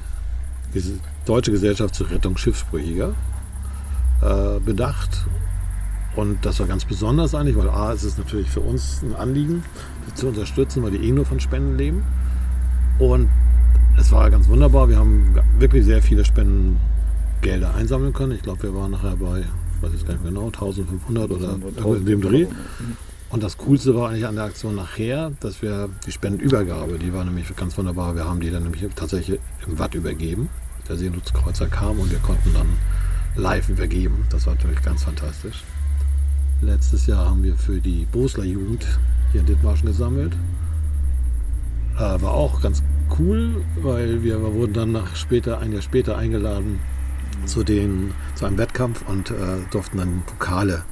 Deutsche 1.26 1.50
Gesellschaft 1.52 1.94
zur 1.94 2.10
Rettung 2.10 2.36
Schiffsbrüchiger 2.36 3.14
äh, 4.22 4.60
bedacht. 4.60 5.24
Und 6.16 6.44
das 6.44 6.58
war 6.60 6.66
ganz 6.66 6.84
besonders 6.84 7.34
eigentlich, 7.34 7.56
weil 7.56 7.68
A, 7.70 7.92
es 7.92 8.02
ist 8.04 8.18
natürlich 8.18 8.50
für 8.50 8.60
uns 8.60 9.00
ein 9.02 9.14
Anliegen, 9.14 9.62
die 10.08 10.14
zu 10.14 10.26
unterstützen, 10.28 10.82
weil 10.82 10.90
die 10.90 11.08
eh 11.08 11.12
nur 11.12 11.24
von 11.24 11.40
Spenden 11.40 11.76
leben. 11.78 12.02
Und 12.98 13.28
es 14.00 14.10
war 14.12 14.30
ganz 14.30 14.48
wunderbar. 14.48 14.88
Wir 14.88 14.98
haben 14.98 15.38
wirklich 15.58 15.84
sehr 15.84 16.02
viele 16.02 16.24
Spendengelder 16.24 17.74
einsammeln 17.74 18.12
können. 18.12 18.32
Ich 18.32 18.42
glaube, 18.42 18.62
wir 18.62 18.74
waren 18.74 18.90
nachher 18.92 19.16
bei, 19.16 19.40
ich 19.40 19.82
weiß 19.82 19.92
jetzt 19.92 20.06
gar 20.06 20.14
nicht 20.14 20.22
mehr 20.22 20.32
genau, 20.32 20.46
1500 20.46 21.30
oder 21.30 21.48
irgendwo 21.50 21.94
in 21.94 22.06
dem 22.06 22.22
Dreh. 22.22 22.46
Und 23.28 23.42
das 23.42 23.58
Coolste 23.58 23.94
war 23.94 24.10
eigentlich 24.10 24.26
an 24.26 24.34
der 24.34 24.44
Aktion 24.44 24.74
nachher, 24.74 25.32
dass 25.40 25.62
wir 25.62 25.88
die 26.06 26.12
Spendenübergabe, 26.12 26.98
die 26.98 27.12
war 27.12 27.24
nämlich 27.24 27.54
ganz 27.54 27.76
wunderbar. 27.78 28.16
Wir 28.16 28.24
haben 28.24 28.40
die 28.40 28.50
dann 28.50 28.64
nämlich 28.64 28.84
tatsächlich 28.96 29.38
im 29.66 29.78
Watt 29.78 29.94
übergeben. 29.94 30.48
Der 30.88 30.96
Seenotkreuzer 30.96 31.68
kam 31.68 32.00
und 32.00 32.10
wir 32.10 32.18
konnten 32.18 32.52
dann 32.54 32.66
live 33.36 33.68
übergeben. 33.68 34.24
Das 34.30 34.46
war 34.46 34.54
natürlich 34.54 34.82
ganz 34.82 35.04
fantastisch. 35.04 35.62
Letztes 36.62 37.06
Jahr 37.06 37.26
haben 37.26 37.42
wir 37.42 37.54
für 37.54 37.80
die 37.80 38.06
Bosler 38.10 38.44
Jugend 38.44 38.84
hier 39.30 39.40
in 39.40 39.46
Dithmarschen 39.46 39.86
gesammelt. 39.86 40.32
Äh, 42.00 42.22
war 42.22 42.32
auch 42.32 42.62
ganz 42.62 42.82
cool, 43.18 43.62
weil 43.82 44.22
wir 44.22 44.40
wurden 44.40 44.72
dann 44.72 44.92
nach 44.92 45.14
später, 45.16 45.58
ein 45.58 45.72
Jahr 45.72 45.82
später 45.82 46.16
eingeladen 46.16 46.80
zu, 47.44 47.62
den, 47.62 48.12
zu 48.34 48.46
einem 48.46 48.56
Wettkampf 48.58 49.02
und 49.06 49.30
äh, 49.30 49.34
durften 49.70 49.98
dann 49.98 50.22
Pokale 50.26 50.82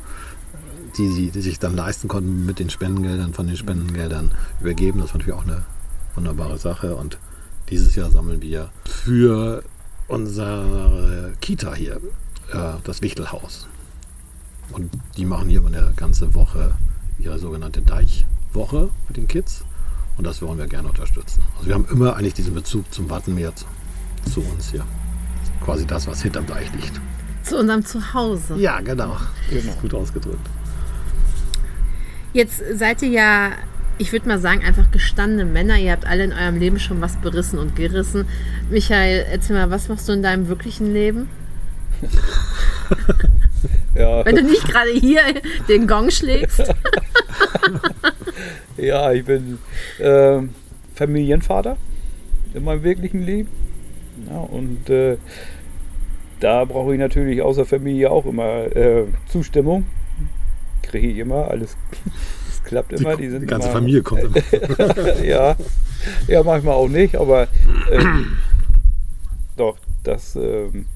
die, 0.99 1.09
sie- 1.09 1.31
die 1.31 1.41
sich 1.41 1.59
dann 1.59 1.75
leisten 1.77 2.09
konnten, 2.09 2.45
mit 2.45 2.59
den 2.59 2.71
Spendengeldern, 2.71 3.33
von 3.33 3.47
den 3.47 3.57
Spendengeldern 3.57 4.33
übergeben. 4.61 5.01
Das 5.01 5.11
war 5.11 5.19
natürlich 5.19 5.39
auch 5.41 5.45
eine 5.47 5.63
wunderbare 6.15 6.59
Sache. 6.59 6.95
Und 6.97 7.19
dieses 7.71 7.95
Jahr 7.95 8.11
sammeln 8.11 8.43
wir 8.43 8.71
für 8.85 9.63
unsere 10.09 11.33
Kita 11.41 11.75
hier 11.75 11.97
äh, 12.53 12.73
das 12.85 13.01
Wichtelhaus. 13.03 13.67
Und 14.73 14.91
die 15.17 15.25
machen 15.25 15.49
hier 15.49 15.63
mal 15.63 15.75
eine 15.75 15.93
ganze 15.97 16.35
Woche 16.35 16.73
ihre 17.19 17.39
sogenannte 17.39 17.81
Deichwoche 17.83 18.91
mit 19.09 19.17
den 19.17 19.29
Kids. 19.29 19.65
Und 20.19 20.27
das 20.27 20.43
wollen 20.43 20.59
wir 20.59 20.67
gerne 20.67 20.89
unterstützen. 20.89 21.41
Also 21.57 21.69
wir 21.69 21.75
haben 21.75 21.87
immer 21.91 22.17
eigentlich 22.17 22.35
diesen 22.35 22.53
Bezug 22.53 22.93
zum 22.93 23.09
Wattenmeer 23.09 23.55
zu, 23.55 23.65
zu 24.31 24.41
uns 24.41 24.73
hier. 24.73 24.85
Quasi 25.65 25.87
das, 25.87 26.09
was 26.09 26.23
hinterm 26.23 26.47
Deich 26.47 26.73
liegt. 26.73 27.01
Zu 27.45 27.59
unserem 27.59 27.85
Zuhause. 27.85 28.57
Ja, 28.57 28.81
genau. 28.81 29.17
Das 29.51 29.65
ist 29.65 29.81
gut 29.81 29.95
ausgedrückt. 29.95 30.47
Jetzt 32.33 32.63
seid 32.75 33.01
ihr 33.03 33.09
ja, 33.09 33.53
ich 33.97 34.13
würde 34.13 34.29
mal 34.29 34.41
sagen, 34.41 34.63
einfach 34.65 34.91
gestandene 34.91 35.45
Männer. 35.45 35.79
Ihr 35.79 35.93
habt 35.93 36.05
alle 36.05 36.25
in 36.25 36.33
eurem 36.33 36.59
Leben 36.59 36.81
schon 36.81 37.01
was 37.01 37.17
berissen 37.17 37.59
und 37.59 37.77
gerissen. 37.77 38.27
Michael, 38.71 39.25
erzähl 39.31 39.57
mal, 39.57 39.71
was 39.71 39.89
machst 39.89 40.09
du 40.09 40.13
in 40.13 40.23
deinem 40.23 40.49
wirklichen 40.49 40.93
Leben? 40.93 41.29
ja, 43.95 44.25
Wenn 44.25 44.37
du 44.37 44.43
nicht 44.43 44.67
gerade 44.69 44.91
hier 44.91 45.23
den 45.69 45.87
Gong 45.87 46.11
schlägst. 46.11 46.61
ja, 48.79 49.13
ich 49.13 49.25
bin 49.25 49.59
ähm, 50.01 50.51
Familienvater 50.95 51.77
in 52.55 52.65
meinem 52.65 52.83
wirklichen 52.83 53.25
Leben. 53.25 53.49
Ja, 54.29 54.39
und 54.39 54.91
äh, 54.91 55.17
da 56.41 56.65
brauche 56.65 56.93
ich 56.95 56.99
natürlich 56.99 57.43
außer 57.43 57.65
Familie 57.65 58.11
auch 58.11 58.27
immer 58.27 58.75
äh, 58.77 59.05
Zustimmung. 59.29 59.87
Kriege 60.83 61.09
ich 61.09 61.19
immer, 61.19 61.51
alles 61.51 61.77
das 62.47 62.65
klappt 62.65 62.93
immer. 62.93 63.17
Die, 63.17 63.29
Die 63.29 63.47
ganze 63.47 63.69
immer, 63.69 63.79
Familie 63.79 64.03
kommt 64.03 64.23
immer. 64.23 65.23
ja, 65.25 65.57
ja, 66.27 66.43
manchmal 66.43 66.75
auch 66.75 66.89
nicht, 66.89 67.17
aber 67.17 67.49
ähm, 67.91 68.39
doch, 69.57 69.77
das 70.05 70.37
ähm, 70.37 70.87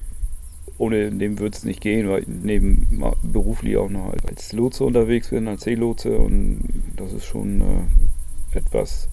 ohne 0.83 1.11
dem 1.11 1.39
wird 1.39 1.55
es 1.55 1.63
nicht 1.63 1.81
gehen, 1.81 2.09
weil 2.09 2.23
ich 2.23 2.27
neben 2.27 2.87
beruflich 3.23 3.77
auch 3.77 3.89
noch 3.89 4.13
als 4.27 4.53
Lotse 4.53 4.83
unterwegs 4.83 5.29
bin, 5.29 5.47
als 5.47 5.63
Seelotse 5.63 6.17
und 6.17 6.69
das 6.97 7.13
ist 7.13 7.25
schon 7.25 7.61
äh, 7.61 8.57
etwas 8.57 9.07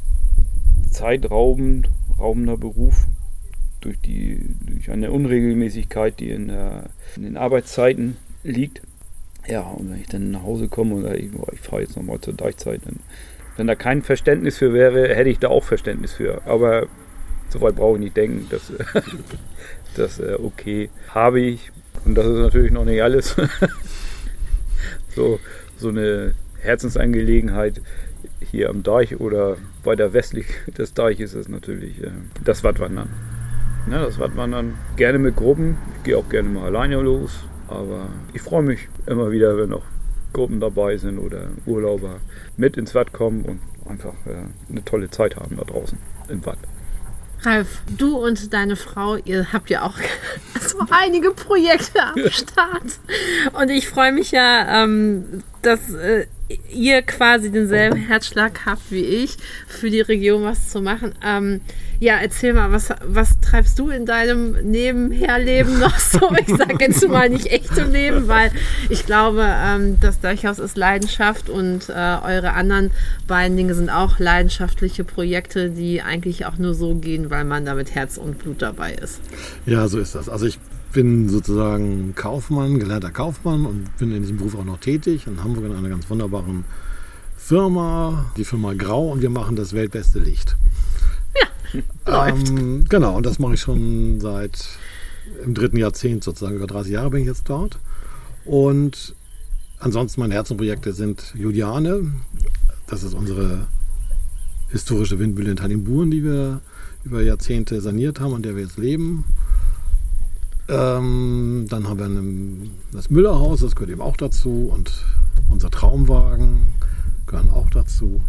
zeitraubend, 0.90 1.88
raubender 2.18 2.56
Beruf 2.56 3.06
durch, 3.80 4.00
die, 4.00 4.40
durch 4.66 4.90
eine 4.90 5.10
Unregelmäßigkeit, 5.10 6.18
die 6.20 6.30
in, 6.30 6.48
der, 6.48 6.90
in 7.16 7.22
den 7.22 7.36
Arbeitszeiten 7.36 8.16
liegt. 8.42 8.82
Ja, 9.46 9.62
und 9.62 9.90
wenn 9.90 10.00
ich 10.00 10.08
dann 10.08 10.30
nach 10.30 10.42
Hause 10.42 10.68
komme 10.68 10.96
und 10.96 11.14
ich, 11.14 11.30
ich 11.52 11.60
fahre 11.60 11.82
jetzt 11.82 11.96
nochmal 11.96 12.20
zur 12.20 12.34
Deichzeit, 12.34 12.82
dann, 12.84 12.96
wenn 13.56 13.66
da 13.66 13.74
kein 13.74 14.02
Verständnis 14.02 14.58
für 14.58 14.72
wäre, 14.72 15.14
hätte 15.14 15.30
ich 15.30 15.38
da 15.38 15.48
auch 15.48 15.64
Verständnis 15.64 16.12
für. 16.12 16.42
Aber 16.46 16.86
so 17.48 17.60
weit 17.60 17.76
brauche 17.76 17.96
ich 17.96 18.04
nicht 18.04 18.16
denken. 18.16 18.46
Das, 18.50 18.72
das 19.96 20.18
äh, 20.18 20.36
okay 20.42 20.90
habe 21.08 21.40
ich. 21.40 21.70
Und 22.04 22.14
das 22.14 22.26
ist 22.26 22.38
natürlich 22.38 22.72
noch 22.72 22.84
nicht 22.84 23.02
alles. 23.02 23.36
so, 25.14 25.38
so 25.78 25.88
eine 25.88 26.34
Herzensangelegenheit 26.60 27.80
hier 28.40 28.70
am 28.70 28.82
Deich 28.82 29.20
oder 29.20 29.56
weiter 29.84 30.12
westlich 30.12 30.46
des 30.76 30.94
Deiches 30.94 31.34
ist 31.34 31.48
natürlich 31.48 32.02
äh, 32.02 32.10
das 32.44 32.64
Wattwandern. 32.64 33.08
Ja, 33.90 34.02
das 34.02 34.18
Wattwandern 34.18 34.74
gerne 34.96 35.18
mit 35.18 35.36
Gruppen. 35.36 35.78
Ich 35.98 36.04
gehe 36.04 36.18
auch 36.18 36.28
gerne 36.28 36.48
mal 36.48 36.66
alleine 36.66 37.00
los. 37.00 37.44
Aber 37.68 38.08
ich 38.32 38.42
freue 38.42 38.62
mich 38.62 38.88
immer 39.06 39.30
wieder, 39.30 39.56
wenn 39.56 39.72
auch 39.72 39.84
Gruppen 40.32 40.60
dabei 40.60 40.96
sind 40.96 41.18
oder 41.18 41.48
Urlauber 41.66 42.16
mit 42.56 42.76
ins 42.76 42.94
Watt 42.94 43.12
kommen 43.12 43.42
und 43.42 43.60
einfach 43.88 44.14
äh, 44.26 44.70
eine 44.70 44.84
tolle 44.84 45.10
Zeit 45.10 45.36
haben 45.36 45.56
da 45.56 45.64
draußen 45.64 45.98
im 46.28 46.44
Watt. 46.44 46.58
Ralf, 47.42 47.80
du 47.96 48.16
und 48.16 48.52
deine 48.52 48.76
Frau, 48.76 49.16
ihr 49.16 49.52
habt 49.52 49.70
ja 49.70 49.82
auch 49.82 49.96
so 50.60 50.78
einige 50.90 51.30
Projekte 51.30 52.02
am 52.02 52.30
Start. 52.30 52.82
Und 53.60 53.70
ich 53.70 53.88
freue 53.88 54.12
mich 54.12 54.30
ja, 54.30 54.84
ähm, 54.84 55.42
dass 55.62 55.90
äh, 55.94 56.26
ihr 56.70 57.02
quasi 57.02 57.50
denselben 57.50 57.96
Herzschlag 57.96 58.66
habt 58.66 58.90
wie 58.90 59.04
ich, 59.04 59.36
für 59.66 59.90
die 59.90 60.00
Region 60.00 60.44
was 60.44 60.68
zu 60.68 60.80
machen. 60.80 61.14
Ähm, 61.24 61.60
ja, 62.00 62.16
erzähl 62.16 62.54
mal, 62.54 62.72
was, 62.72 62.88
was 63.06 63.38
treibst 63.40 63.78
du 63.78 63.90
in 63.90 64.06
deinem 64.06 64.52
Nebenherleben 64.52 65.78
noch 65.78 65.98
so? 65.98 66.30
Ich 66.40 66.56
sage 66.56 66.76
jetzt 66.80 67.06
mal 67.06 67.28
nicht 67.28 67.46
echtem 67.46 67.92
Leben, 67.92 68.26
weil 68.26 68.50
ich 68.88 69.04
glaube, 69.04 69.44
ähm, 69.46 70.00
das 70.00 70.20
Deichhaus 70.20 70.58
ist 70.58 70.78
Leidenschaft 70.78 71.50
und 71.50 71.90
äh, 71.90 71.92
eure 71.92 72.54
anderen 72.54 72.90
beiden 73.28 73.56
Dinge 73.56 73.74
sind 73.74 73.90
auch 73.90 74.18
leidenschaftliche 74.18 75.04
Projekte, 75.04 75.68
die 75.68 76.00
eigentlich 76.00 76.46
auch 76.46 76.56
nur 76.56 76.72
so 76.72 76.94
gehen, 76.94 77.28
weil 77.28 77.44
man 77.44 77.66
da 77.66 77.74
mit 77.74 77.94
Herz 77.94 78.16
und 78.16 78.38
Blut 78.38 78.62
dabei 78.62 78.94
ist. 78.94 79.20
Ja, 79.66 79.86
so 79.86 79.98
ist 79.98 80.14
das. 80.14 80.30
Also 80.30 80.46
ich 80.46 80.58
bin 80.94 81.28
sozusagen 81.28 82.14
Kaufmann, 82.14 82.78
gelernter 82.78 83.10
Kaufmann 83.10 83.66
und 83.66 83.96
bin 83.98 84.10
in 84.12 84.22
diesem 84.22 84.38
Beruf 84.38 84.54
auch 84.54 84.64
noch 84.64 84.80
tätig 84.80 85.26
in 85.26 85.44
Hamburg 85.44 85.66
in 85.66 85.76
einer 85.76 85.90
ganz 85.90 86.08
wunderbaren 86.08 86.64
Firma, 87.36 88.24
die 88.38 88.44
Firma 88.44 88.72
Grau 88.72 89.10
und 89.10 89.20
wir 89.20 89.30
machen 89.30 89.56
das 89.56 89.74
weltbeste 89.74 90.18
Licht. 90.18 90.56
Ähm, 92.06 92.84
genau, 92.88 93.16
und 93.16 93.26
das 93.26 93.38
mache 93.38 93.54
ich 93.54 93.60
schon 93.60 94.20
seit 94.20 94.66
im 95.44 95.54
dritten 95.54 95.76
Jahrzehnt 95.76 96.24
sozusagen, 96.24 96.56
über 96.56 96.66
30 96.66 96.92
Jahre 96.92 97.10
bin 97.10 97.20
ich 97.20 97.26
jetzt 97.26 97.48
dort. 97.48 97.78
Und 98.44 99.14
ansonsten 99.78 100.20
meine 100.20 100.34
Herzenprojekte 100.34 100.92
sind 100.92 101.32
Juliane, 101.36 102.12
das 102.86 103.02
ist 103.02 103.14
unsere 103.14 103.66
historische 104.70 105.18
Windmühle 105.18 105.52
in 105.52 105.56
Tannenburen, 105.56 106.10
die 106.10 106.24
wir 106.24 106.60
über 107.04 107.22
Jahrzehnte 107.22 107.80
saniert 107.80 108.20
haben, 108.20 108.34
an 108.34 108.42
der 108.42 108.56
wir 108.56 108.62
jetzt 108.62 108.78
leben. 108.78 109.24
Ähm, 110.68 111.66
dann 111.68 111.88
haben 111.88 111.98
wir 111.98 112.06
einen, 112.06 112.70
das 112.92 113.10
Müllerhaus, 113.10 113.60
das 113.60 113.74
gehört 113.74 113.90
eben 113.90 114.00
auch 114.00 114.16
dazu. 114.16 114.70
Und 114.72 115.04
unser 115.48 115.70
Traumwagen 115.70 116.74
gehören 117.26 117.50
auch 117.50 117.70
dazu. 117.70 118.20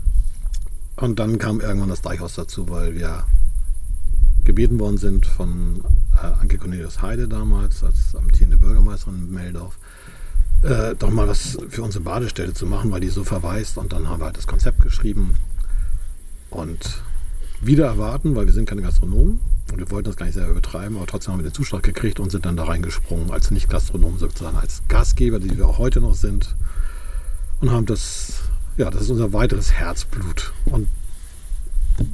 Und 1.02 1.18
dann 1.18 1.40
kam 1.40 1.60
irgendwann 1.60 1.90
das 1.90 2.02
Deichhaus 2.02 2.36
dazu, 2.36 2.70
weil 2.70 2.96
wir 2.96 3.26
gebeten 4.44 4.80
worden 4.80 4.98
sind 4.98 5.26
von 5.26 5.84
äh, 6.16 6.28
Anke 6.40 6.60
Cornelius 6.60 7.02
Heide 7.02 7.28
damals, 7.28 7.84
als 7.84 8.16
amtierende 8.16 8.58
Bürgermeisterin 8.58 9.28
in 9.28 9.34
Meldorf, 9.34 9.78
äh, 10.62 10.96
doch 10.96 11.10
mal 11.10 11.28
was 11.28 11.58
für 11.70 11.82
unsere 11.82 12.04
Badestelle 12.04 12.54
zu 12.54 12.68
machen, 12.68 12.92
weil 12.92 13.02
die 13.02 13.10
so 13.10 13.24
verwaist. 13.24 13.80
Und 13.80 13.94
dann 13.94 14.10
haben 14.10 14.22
wir 14.22 14.26
halt 14.26 14.38
das 14.38 14.46
Konzept 14.46 14.80
geschrieben. 14.82 15.34
Und 16.52 17.02
wieder 17.62 17.88
erwarten, 17.88 18.36
weil 18.36 18.46
wir 18.46 18.54
sind 18.54 18.70
keine 18.70 18.84
Gastronomen, 18.84 19.40
Und 19.72 19.78
wir 19.80 19.90
wollten 19.90 20.08
das 20.08 20.18
gar 20.18 20.28
nicht 20.28 20.36
sehr 20.36 20.50
übertreiben, 20.50 20.98
aber 20.98 21.08
trotzdem 21.08 21.34
haben 21.34 21.40
wir 21.40 21.50
den 21.50 21.56
Zuschlag 21.56 21.82
gekriegt 21.82 22.20
und 22.20 22.32
sind 22.32 22.46
dann 22.46 22.58
da 22.58 22.66
reingesprungen 22.66 23.32
als 23.32 23.50
Nicht-Gastronomen 23.50 24.20
sozusagen, 24.20 24.58
als 24.58 24.84
Gastgeber, 24.88 25.40
die 25.40 25.58
wir 25.58 25.68
auch 25.68 25.80
heute 25.80 26.00
noch 26.00 26.16
sind. 26.16 26.56
Und 27.60 27.72
haben 27.72 27.86
das, 27.88 28.42
ja, 28.78 28.90
das 28.90 29.04
ist 29.04 29.10
unser 29.10 29.34
weiteres 29.34 29.74
Herzblut. 29.74 30.54
Und 30.66 30.88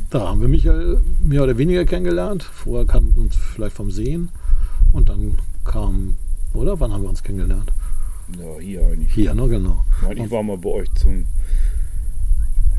da 0.09 0.27
haben 0.29 0.41
wir 0.41 0.47
Michael 0.47 0.99
mehr 1.21 1.43
oder 1.43 1.57
weniger 1.57 1.85
kennengelernt. 1.85 2.43
Vorher 2.43 2.85
kam 2.85 3.13
uns 3.15 3.35
vielleicht 3.35 3.75
vom 3.75 3.91
Sehen 3.91 4.29
und 4.91 5.09
dann 5.09 5.37
kam, 5.63 6.15
oder? 6.53 6.79
Wann 6.79 6.91
haben 6.91 7.03
wir 7.03 7.09
uns 7.09 7.23
kennengelernt? 7.23 7.71
Ja, 8.37 8.59
hier 8.59 8.81
eigentlich. 8.85 9.13
Hier, 9.13 9.33
ne, 9.33 9.47
genau. 9.47 9.85
Ich 10.01 10.07
meine, 10.07 10.25
ich 10.25 10.31
war 10.31 10.43
mal 10.43 10.57
bei 10.57 10.69
euch 10.69 10.93
zum, 10.95 11.25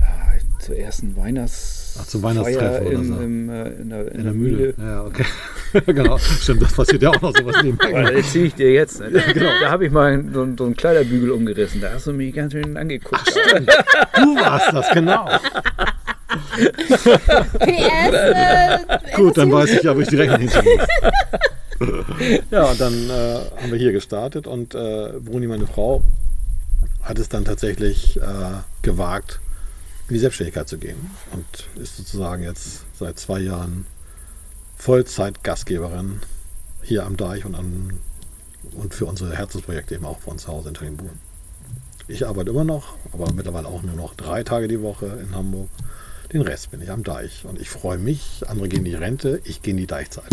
ja, 0.01 0.59
zur 0.59 0.77
ersten 0.77 1.17
Weihnachts 1.17 1.97
Ach, 2.01 2.07
zum 2.07 2.23
Weihnachtstreff 2.23 2.81
oder 2.83 2.93
in, 2.93 3.07
so. 3.07 3.15
äh, 3.21 3.25
in, 3.25 3.91
der, 3.91 4.15
In 4.15 4.25
der 4.25 4.33
Mühle. 4.35 4.75
Ja, 4.77 5.05
okay. 5.07 5.25
genau. 5.87 6.19
Stimmt, 6.19 6.63
das 6.63 6.73
passiert 6.73 7.03
ja 7.03 7.11
auch 7.11 7.21
noch 7.21 7.35
sowas 7.37 7.57
nebenbei. 7.63 7.91
Ja, 7.91 8.03
das 8.03 8.11
erzähle 8.13 8.45
ich 8.47 8.55
dir 8.55 8.73
jetzt. 8.73 9.01
Ne? 9.01 9.11
genau. 9.33 9.51
Da 9.61 9.71
habe 9.71 9.87
ich 9.87 9.93
mal 9.93 10.25
so, 10.33 10.43
einen- 10.43 10.57
so 10.57 10.65
einen 10.65 10.77
Kleiderbügel 10.77 11.31
umgerissen. 11.31 11.81
Da 11.81 11.91
hast 11.93 12.07
du 12.07 12.13
mich 12.13 12.35
ganz 12.35 12.53
schön 12.53 12.77
angeguckt. 12.77 13.27
Du 14.17 14.37
warst 14.37 14.73
das, 14.73 14.91
genau. 14.93 15.29
PS, 17.59 18.13
äh, 18.13 18.79
Gut, 19.17 19.37
dann 19.39 19.51
weiß 19.53 19.71
ich 19.71 19.83
ja, 19.83 19.97
wo 19.97 20.01
ich 20.01 20.09
die 20.09 20.17
Rechnung 20.17 20.43
muss. 20.43 20.55
ja, 22.51 22.65
und 22.65 22.81
dann 22.81 23.11
äh, 23.11 23.41
haben 23.63 23.71
wir 23.71 23.79
hier 23.79 23.93
gestartet 23.93 24.47
und 24.47 24.75
äh, 24.75 25.13
Bruni, 25.21 25.47
meine 25.47 25.67
Frau, 25.67 26.03
hat 27.03 27.19
es 27.19 27.29
dann 27.29 27.45
tatsächlich 27.45 28.17
äh, 28.19 28.21
gewagt, 28.83 29.41
in 30.09 30.15
die 30.15 30.21
Selbstständigkeit 30.21 30.69
zu 30.69 30.79
gehen 30.79 31.11
und 31.33 31.83
ist 31.83 31.97
sozusagen 31.97 32.43
jetzt 32.43 32.85
seit 32.99 33.19
zwei 33.19 33.41
Jahren 33.41 33.87
Vollzeit-Gastgeberin 34.79 36.21
hier 36.83 37.05
am 37.05 37.17
Deich 37.17 37.45
und, 37.45 37.55
an, 37.55 37.99
und 38.73 38.95
für 38.95 39.07
unsere 39.07 39.37
Herzensprojekte 39.37 39.97
eben 39.97 40.07
auch 40.07 40.25
uns 40.27 40.43
zu 40.43 40.49
Hause 40.49 40.69
in 40.69 40.75
Tringenburen. 40.75 41.19
Ich 42.07 42.27
arbeite 42.27 42.51
immer 42.51 42.65
noch, 42.65 42.95
aber 43.13 43.33
mittlerweile 43.33 43.69
auch 43.69 43.83
nur 43.83 43.97
noch 43.97 44.15
drei 44.15 44.43
Tage 44.45 44.69
die 44.69 44.81
Woche 44.81 45.07
in 45.23 45.35
Hamburg. 45.35 45.69
Den 46.33 46.41
Rest 46.43 46.71
bin 46.71 46.81
ich 46.81 46.91
am 46.91 47.03
Deich 47.03 47.45
und 47.45 47.61
ich 47.61 47.69
freue 47.69 47.99
mich. 47.99 48.43
Andere 48.47 48.69
gehen 48.69 48.79
in 48.81 48.85
die 48.87 48.95
Rente, 48.95 49.41
ich 49.45 49.63
gehe 49.63 49.73
in 49.73 49.79
die 49.79 49.87
Deichzeit. 49.87 50.31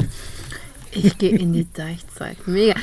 Ich 0.92 1.18
gehe 1.18 1.38
in 1.38 1.52
die 1.52 1.72
Deichzeit. 1.74 2.48
Mega. 2.48 2.75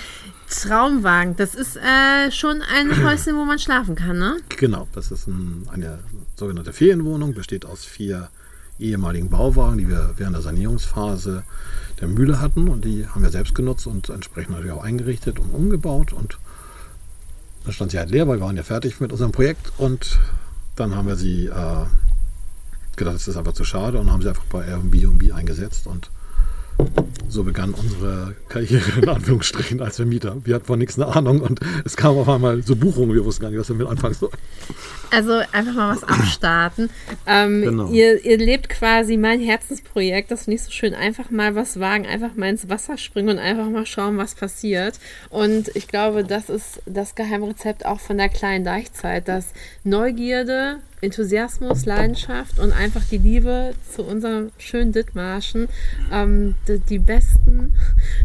Traumwagen, 0.51 1.37
das 1.37 1.55
ist 1.55 1.77
äh, 1.77 2.31
schon 2.31 2.61
ein 2.61 3.03
Häuschen, 3.03 3.37
wo 3.37 3.45
man 3.45 3.59
schlafen 3.59 3.95
kann, 3.95 4.19
ne? 4.19 4.37
Genau, 4.59 4.87
das 4.95 5.11
ist 5.11 5.27
ein, 5.27 5.67
eine 5.73 6.01
sogenannte 6.37 6.75
Ferienwohnung, 6.75 7.33
besteht 7.33 7.65
aus 7.65 7.87
vier 7.87 8.29
ehemaligen 8.83 9.29
Bauwagen, 9.29 9.79
die 9.79 9.89
wir 9.89 10.15
während 10.17 10.37
der 10.37 10.43
Sanierungsphase 10.43 11.45
der 12.01 12.09
Mühle 12.09 12.41
hatten 12.41 12.69
und 12.69 12.85
die 12.85 13.07
haben 13.07 13.23
wir 13.23 13.31
selbst 13.31 13.55
genutzt 13.55 13.87
und 13.87 14.09
entsprechend 14.09 14.51
natürlich 14.53 14.73
auch 14.73 14.83
eingerichtet 14.83 15.39
und 15.39 15.51
umgebaut 15.55 16.13
und 16.13 16.39
dann 17.65 17.73
stand 17.73 17.93
sie 17.93 17.99
halt 17.99 18.11
leer, 18.11 18.27
weil 18.27 18.39
wir 18.39 18.47
waren 18.47 18.57
ja 18.57 18.65
fertig 18.65 19.01
mit 19.01 19.13
unserem 19.13 19.33
Projekt 19.33 19.73
und 19.79 20.19
dann 20.75 20.97
haben 20.97 21.07
wir 21.07 21.17
sie 21.17 21.47
äh, 21.47 21.85
gedacht, 22.97 23.15
das 23.15 23.29
ist 23.29 23.37
einfach 23.37 23.53
zu 23.53 23.65
schade 23.65 23.99
und 23.99 24.11
haben 24.11 24.23
sie 24.23 24.29
einfach 24.29 24.45
bei 24.47 24.67
Airbnb 24.67 25.33
eingesetzt 25.33 25.87
und 25.87 26.11
so 27.29 27.45
begann 27.45 27.75
unsere 27.75 28.35
Karriere 28.49 29.01
in 29.01 29.09
Anführungsstrichen 29.09 29.81
als 29.81 29.97
Vermieter. 29.97 30.37
Wir 30.45 30.57
hatten 30.57 30.67
von 30.67 30.79
nichts 30.79 30.99
eine 30.99 31.15
Ahnung 31.15 31.41
und 31.41 31.61
es 31.85 31.97
kam 31.97 32.17
auf 32.17 32.29
einmal 32.29 32.63
so 32.63 32.75
Buchungen, 32.77 33.15
wir 33.15 33.25
wussten 33.25 33.43
gar 33.43 33.51
nicht, 33.51 33.61
was 33.61 33.69
wir 33.69 33.77
mit 33.77 33.87
anfangen 33.87 34.15
sollen. 34.15 34.33
Also 35.13 35.33
einfach 35.53 35.75
mal 35.75 35.95
was 35.95 36.05
abstarten. 36.05 36.89
Ähm, 37.27 37.63
Genau. 37.63 37.91
ihr, 37.91 38.25
ihr 38.25 38.39
lebt 38.39 38.69
quasi 38.71 39.17
mein 39.19 39.41
Herzensprojekt, 39.41 40.31
das 40.31 40.45
finde 40.45 40.57
ich 40.57 40.63
so 40.63 40.71
schön. 40.71 40.95
Einfach 40.95 41.31
mal 41.31 41.55
was 41.55 41.79
wagen, 41.79 42.07
einfach 42.07 42.35
mal 42.35 42.49
ins 42.49 42.69
Wasser 42.71 42.97
springen 42.97 43.29
und 43.29 43.39
einfach 43.39 43.69
mal 43.69 43.85
schauen, 43.85 44.17
was 44.17 44.35
passiert. 44.35 44.99
Und 45.29 45.71
ich 45.75 45.87
glaube, 45.87 46.25
das 46.25 46.49
ist 46.49 46.81
das 46.87 47.15
Geheimrezept 47.15 47.85
auch 47.85 48.01
von 48.01 48.17
der 48.17 48.31
kleinen 48.31 48.65
Deichzeit, 48.65 49.29
dass 49.29 49.53
Neugierde, 49.85 50.79
Enthusiasmus, 51.03 51.85
Leidenschaft 51.85 52.59
und 52.59 52.73
einfach 52.73 53.03
die 53.11 53.19
Liebe 53.19 53.75
zu 53.95 54.05
unserem 54.05 54.51
schönen 54.57 54.93
Dithmarschen 54.93 55.69
ähm, 56.11 56.55
die, 56.69 56.79
die 56.79 56.99
besten 57.01 57.75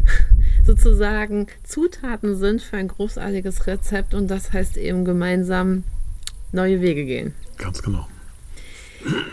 sozusagen 0.65 1.47
Zutaten 1.63 2.37
sind 2.37 2.61
für 2.61 2.77
ein 2.77 2.87
großartiges 2.87 3.67
Rezept 3.67 4.13
und 4.13 4.27
das 4.29 4.53
heißt 4.53 4.77
eben 4.77 5.05
gemeinsam 5.05 5.83
neue 6.51 6.81
Wege 6.81 7.05
gehen. 7.05 7.33
Ganz 7.57 7.81
genau. 7.81 8.07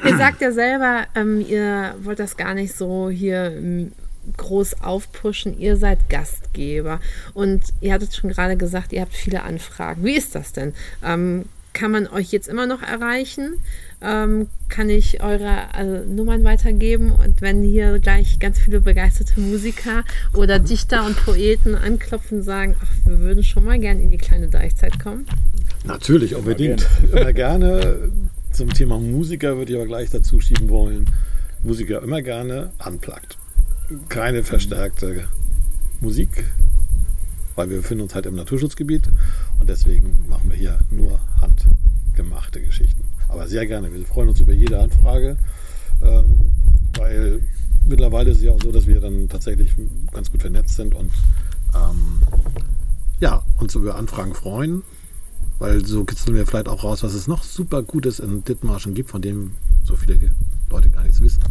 Ihr 0.05 0.17
sagt 0.17 0.41
ja 0.41 0.53
selber, 0.53 1.07
ähm, 1.15 1.45
ihr 1.47 1.95
wollt 2.03 2.19
das 2.19 2.37
gar 2.37 2.55
nicht 2.55 2.77
so 2.77 3.11
hier 3.11 3.53
ähm, 3.57 3.93
groß 4.37 4.83
aufpushen. 4.83 5.59
Ihr 5.59 5.77
seid 5.77 6.09
Gastgeber 6.09 7.01
und 7.33 7.63
ihr 7.81 7.93
hattet 7.93 8.15
schon 8.15 8.31
gerade 8.31 8.57
gesagt, 8.57 8.93
ihr 8.93 9.01
habt 9.01 9.15
viele 9.15 9.43
Anfragen. 9.43 10.05
Wie 10.05 10.17
ist 10.17 10.35
das 10.35 10.53
denn? 10.53 10.75
Ähm, 11.03 11.47
kann 11.73 11.91
man 11.91 12.07
euch 12.07 12.31
jetzt 12.31 12.49
immer 12.49 12.67
noch 12.67 12.83
erreichen? 12.83 13.61
Ähm, 14.05 14.49
kann 14.69 14.91
ich 14.91 15.23
eure 15.23 15.69
äh, 15.75 16.07
Nummern 16.07 16.45
weitergeben? 16.45 17.11
Und 17.13 17.41
wenn 17.41 17.63
hier 17.63 17.99
gleich 18.01 18.39
ganz 18.39 18.59
viele 18.59 18.81
begeisterte 18.81 19.41
Musiker 19.41 20.05
oder 20.35 20.59
Dichter 20.59 21.07
und 21.07 21.17
Poeten 21.17 21.75
anklopfen 21.75 22.39
und 22.39 22.45
sagen, 22.45 22.77
ach, 22.81 22.93
wir 23.07 23.19
würden 23.21 23.43
schon 23.43 23.65
mal 23.65 23.79
gerne 23.79 24.03
in 24.03 24.11
die 24.11 24.19
kleine 24.19 24.49
Deichzeit 24.49 24.99
kommen? 24.99 25.27
Natürlich, 25.85 26.35
unbedingt. 26.35 26.87
Immer 27.13 27.33
gerne. 27.33 28.11
Zum 28.53 28.73
Thema 28.73 28.99
Musiker 28.99 29.57
würde 29.57 29.73
ich 29.73 29.79
aber 29.79 29.87
gleich 29.87 30.11
dazu 30.11 30.41
schieben 30.41 30.69
wollen. 30.69 31.07
Musiker 31.63 32.03
immer 32.03 32.21
gerne 32.21 32.73
unplugged. 32.87 33.39
Keine 34.09 34.45
verstärkte 34.45 35.25
Musik, 36.01 36.45
weil 37.55 37.71
wir 37.71 37.79
befinden 37.79 38.03
uns 38.03 38.15
halt 38.15 38.27
im 38.27 38.35
Naturschutzgebiet 38.35 39.09
und 39.59 39.69
deswegen 39.69 40.25
machen 40.29 40.51
wir 40.51 40.57
hier 40.57 40.79
nur 40.91 41.19
handgemachte 41.41 42.61
Geschichten. 42.61 43.05
Aber 43.29 43.49
sehr 43.49 43.67
gerne. 43.67 43.93
Wir 43.93 44.05
freuen 44.07 44.29
uns 44.29 44.41
über 44.41 44.53
jede 44.53 44.81
Anfrage, 44.81 45.37
ähm, 46.03 46.41
weil 46.97 47.41
mittlerweile 47.87 48.31
ist 48.31 48.39
es 48.39 48.43
ja 48.45 48.53
auch 48.53 48.63
so, 48.63 48.71
dass 48.73 48.87
wir 48.87 49.01
dann 49.01 49.29
tatsächlich 49.29 49.75
ganz 50.13 50.31
gut 50.31 50.43
vernetzt 50.43 50.77
sind 50.77 50.95
und 50.95 51.11
ähm, 51.75 52.23
ja, 53.21 53.43
uns 53.59 53.75
über 53.75 53.97
Anfragen 53.97 54.35
freuen. 54.35 54.83
Weil 55.61 55.85
so 55.87 56.05
kitzeln 56.05 56.37
wir 56.37 56.47
vielleicht 56.47 56.69
auch 56.69 56.83
raus, 56.83 57.03
was 57.05 57.15
es 57.15 57.29
noch 57.29 57.45
super 57.45 57.83
Gutes 57.83 58.19
in 58.19 58.43
Dithmarschen 58.43 58.95
gibt, 58.95 59.11
von 59.11 59.23
dem 59.23 59.53
so 59.85 59.95
viele 59.97 60.19
Leute 60.69 60.91
gar 60.91 61.05
nichts 61.05 61.21
wissen. 61.21 61.43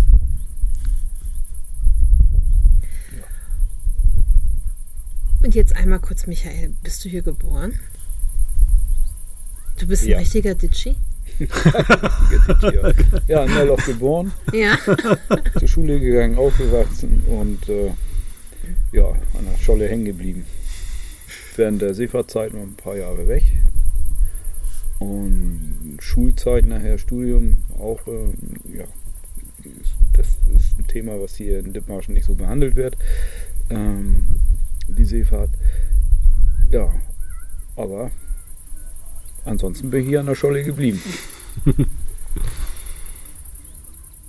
Und 5.42 5.56
jetzt 5.56 5.76
einmal 5.76 6.00
kurz, 6.00 6.28
Michael, 6.28 6.74
bist 6.84 7.04
du 7.04 7.10
hier 7.10 7.22
geboren? 7.22 7.74
Du 9.78 9.88
bist 9.88 10.04
ein 10.04 10.10
Ja. 10.10 10.18
richtiger 10.20 10.56
Ditschi? 10.56 10.96
Ja, 13.28 13.44
in 13.44 13.54
Neuloch 13.54 13.86
geboren, 13.86 14.32
Ja. 14.52 14.78
zur 15.60 15.68
Schule 15.68 16.00
gegangen, 16.00 16.38
aufgewachsen 16.38 17.24
und 17.28 17.68
äh, 17.70 17.92
ja, 18.92 19.08
an 19.10 19.46
der 19.52 19.58
Scholle 19.64 19.88
hängen 19.88 20.06
geblieben. 20.06 20.46
Während 21.56 21.82
der 21.82 21.94
Seefahrtzeit 21.94 22.54
noch 22.54 22.62
ein 22.62 22.76
paar 22.76 22.96
Jahre 22.96 23.28
weg. 23.28 23.44
Und 25.00 25.98
Schulzeit 26.00 26.66
nachher, 26.66 26.98
Studium 26.98 27.56
auch, 27.78 28.00
äh, 28.08 28.78
ja, 28.78 28.86
das 30.14 30.28
ist 30.56 30.80
ein 30.80 30.88
Thema, 30.88 31.20
was 31.20 31.36
hier 31.36 31.60
in 31.60 31.74
Dithmarschen 31.74 32.14
nicht 32.14 32.26
so 32.26 32.36
behandelt 32.36 32.76
wird. 32.76 32.98
Ähm, 33.70 34.24
die 34.88 35.06
Seefahrt. 35.06 35.50
Ja, 36.72 36.94
aber 37.76 38.12
ansonsten 39.46 39.90
bin 39.90 40.02
ich 40.02 40.08
hier 40.08 40.20
an 40.20 40.26
der 40.26 40.36
Scholle 40.36 40.64
geblieben. 40.64 41.02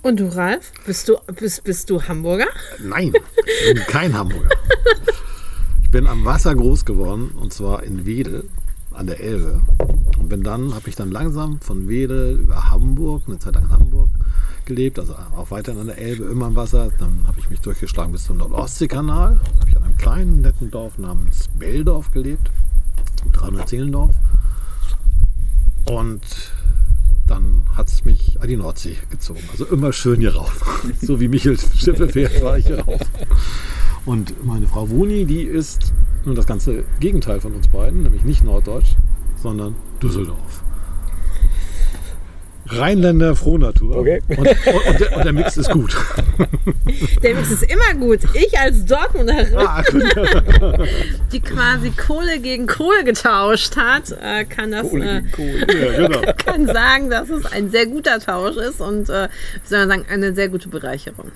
Und 0.01 0.19
du, 0.19 0.27
Ralf? 0.27 0.71
Bist 0.85 1.09
du, 1.09 1.17
bist, 1.33 1.63
bist 1.63 1.89
du 1.89 2.03
Hamburger? 2.03 2.45
Nein, 2.79 3.11
ich 3.67 3.73
bin 3.73 3.83
kein 3.87 4.13
Hamburger. 4.15 4.51
Ich 5.81 5.89
bin 5.89 6.05
am 6.05 6.23
Wasser 6.25 6.53
groß 6.53 6.85
geworden 6.85 7.31
und 7.41 7.51
zwar 7.51 7.81
in 7.81 8.05
Wedel 8.05 8.43
an 8.91 9.07
der 9.07 9.19
Elbe. 9.19 9.61
Und 10.19 10.29
bin 10.29 10.43
dann, 10.43 10.75
habe 10.75 10.89
ich 10.89 10.95
dann 10.95 11.09
langsam 11.09 11.59
von 11.59 11.87
Wedel 11.87 12.39
über 12.39 12.69
Hamburg, 12.69 13.23
eine 13.25 13.39
Zeit 13.39 13.55
lang 13.55 13.63
in 13.65 13.71
Hamburg 13.71 14.09
gelebt, 14.65 14.99
also 14.99 15.15
auch 15.35 15.49
weiterhin 15.51 15.81
an 15.81 15.87
der 15.87 15.97
Elbe, 15.97 16.25
immer 16.25 16.47
am 16.47 16.55
Wasser. 16.55 16.91
Dann 16.99 17.23
habe 17.25 17.39
ich 17.39 17.49
mich 17.49 17.61
durchgeschlagen 17.61 18.11
bis 18.11 18.25
zum 18.25 18.37
Nordostseekanal. 18.37 19.39
Habe 19.59 19.69
ich 19.69 19.75
an 19.75 19.83
einem 19.83 19.97
kleinen, 19.97 20.41
netten 20.41 20.69
Dorf 20.69 20.99
namens 20.99 21.47
Beldorf 21.57 22.11
gelebt, 22.11 22.51
300 23.33 23.69
Seelendorf. 23.69 24.15
Und 25.85 26.21
dann 27.27 27.63
hat 27.75 27.87
es 27.87 28.05
mich 28.05 28.37
an 28.39 28.47
die 28.47 28.57
Nordsee 28.57 28.97
gezogen. 29.09 29.41
Also 29.51 29.65
immer 29.65 29.93
schön 29.93 30.19
hier 30.19 30.35
rauf. 30.35 30.81
So 31.01 31.19
wie 31.19 31.27
Michels 31.27 31.67
Schiffe 31.77 32.07
fährt, 32.07 32.41
war 32.43 32.57
ich 32.57 32.67
hier 32.67 32.79
rauf. 32.79 33.01
Und 34.05 34.45
meine 34.45 34.67
Frau 34.67 34.89
Wuni, 34.89 35.25
die 35.25 35.41
ist 35.41 35.91
nun 36.25 36.35
das 36.35 36.45
ganze 36.45 36.83
Gegenteil 36.99 37.39
von 37.39 37.53
uns 37.53 37.67
beiden, 37.67 38.03
nämlich 38.03 38.23
nicht 38.23 38.43
Norddeutsch, 38.43 38.95
sondern 39.41 39.75
Düsseldorf. 40.01 40.63
Rheinländer 42.67 43.35
Frohnatur. 43.35 43.97
Okay. 43.97 44.21
Und, 44.29 44.39
und, 44.39 44.47
und, 44.47 44.99
der, 44.99 45.17
und 45.17 45.25
der 45.25 45.33
Mix 45.33 45.57
ist 45.57 45.69
gut. 45.69 45.95
Der 47.23 47.35
Mix 47.35 47.51
ist 47.51 47.63
immer 47.63 47.99
gut. 47.99 48.19
Ich 48.33 48.57
als 48.57 48.85
Dortmunderin, 48.85 49.55
Ah, 49.57 49.83
die 51.31 51.39
quasi 51.39 51.91
Kohle 51.91 52.39
gegen 52.39 52.67
Kohle 52.67 53.03
getauscht 53.03 53.75
hat, 53.75 54.11
äh, 54.21 54.45
kann 54.45 54.71
das 54.71 54.89
Kohle 54.89 55.17
äh, 55.17 55.21
gegen 55.21 55.31
Kohle. 55.31 55.91
Ja, 55.91 56.07
genau. 56.07 56.33
kann 56.37 56.67
sagen, 56.67 57.09
dass 57.09 57.29
es 57.29 57.45
ein 57.51 57.69
sehr 57.71 57.85
guter 57.85 58.19
Tausch 58.19 58.57
ist 58.57 58.81
und 58.81 59.09
äh, 59.09 59.29
wie 59.63 59.67
soll 59.67 59.79
man 59.79 59.89
sagen, 59.89 60.05
eine 60.09 60.33
sehr 60.33 60.49
gute 60.49 60.69
Bereicherung. 60.69 61.31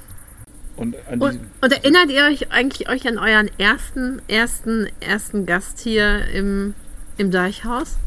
Und 0.76 0.96
an 1.08 1.22
Und, 1.22 1.40
und 1.62 1.72
erinnert 1.72 2.10
ihr 2.10 2.26
euch 2.26 2.52
eigentlich 2.52 2.90
euch 2.90 3.08
an 3.08 3.18
euren 3.18 3.50
ersten, 3.58 4.22
ersten, 4.28 4.88
ersten 5.00 5.46
Gast 5.46 5.80
hier 5.80 6.26
im, 6.34 6.74
im 7.18 7.32
Deichhaus? 7.32 7.98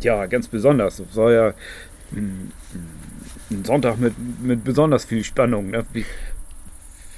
ja, 0.00 0.26
ganz 0.26 0.48
besonders. 0.48 1.00
Es 1.00 1.16
war 1.16 1.32
ja 1.32 1.54
ein, 2.12 2.52
Sonntag 3.64 3.98
mit, 3.98 4.14
mit 4.42 4.64
besonders 4.64 5.04
viel 5.04 5.24
Spannung. 5.24 5.70
Ne? 5.70 5.84
Wie, 5.92 6.04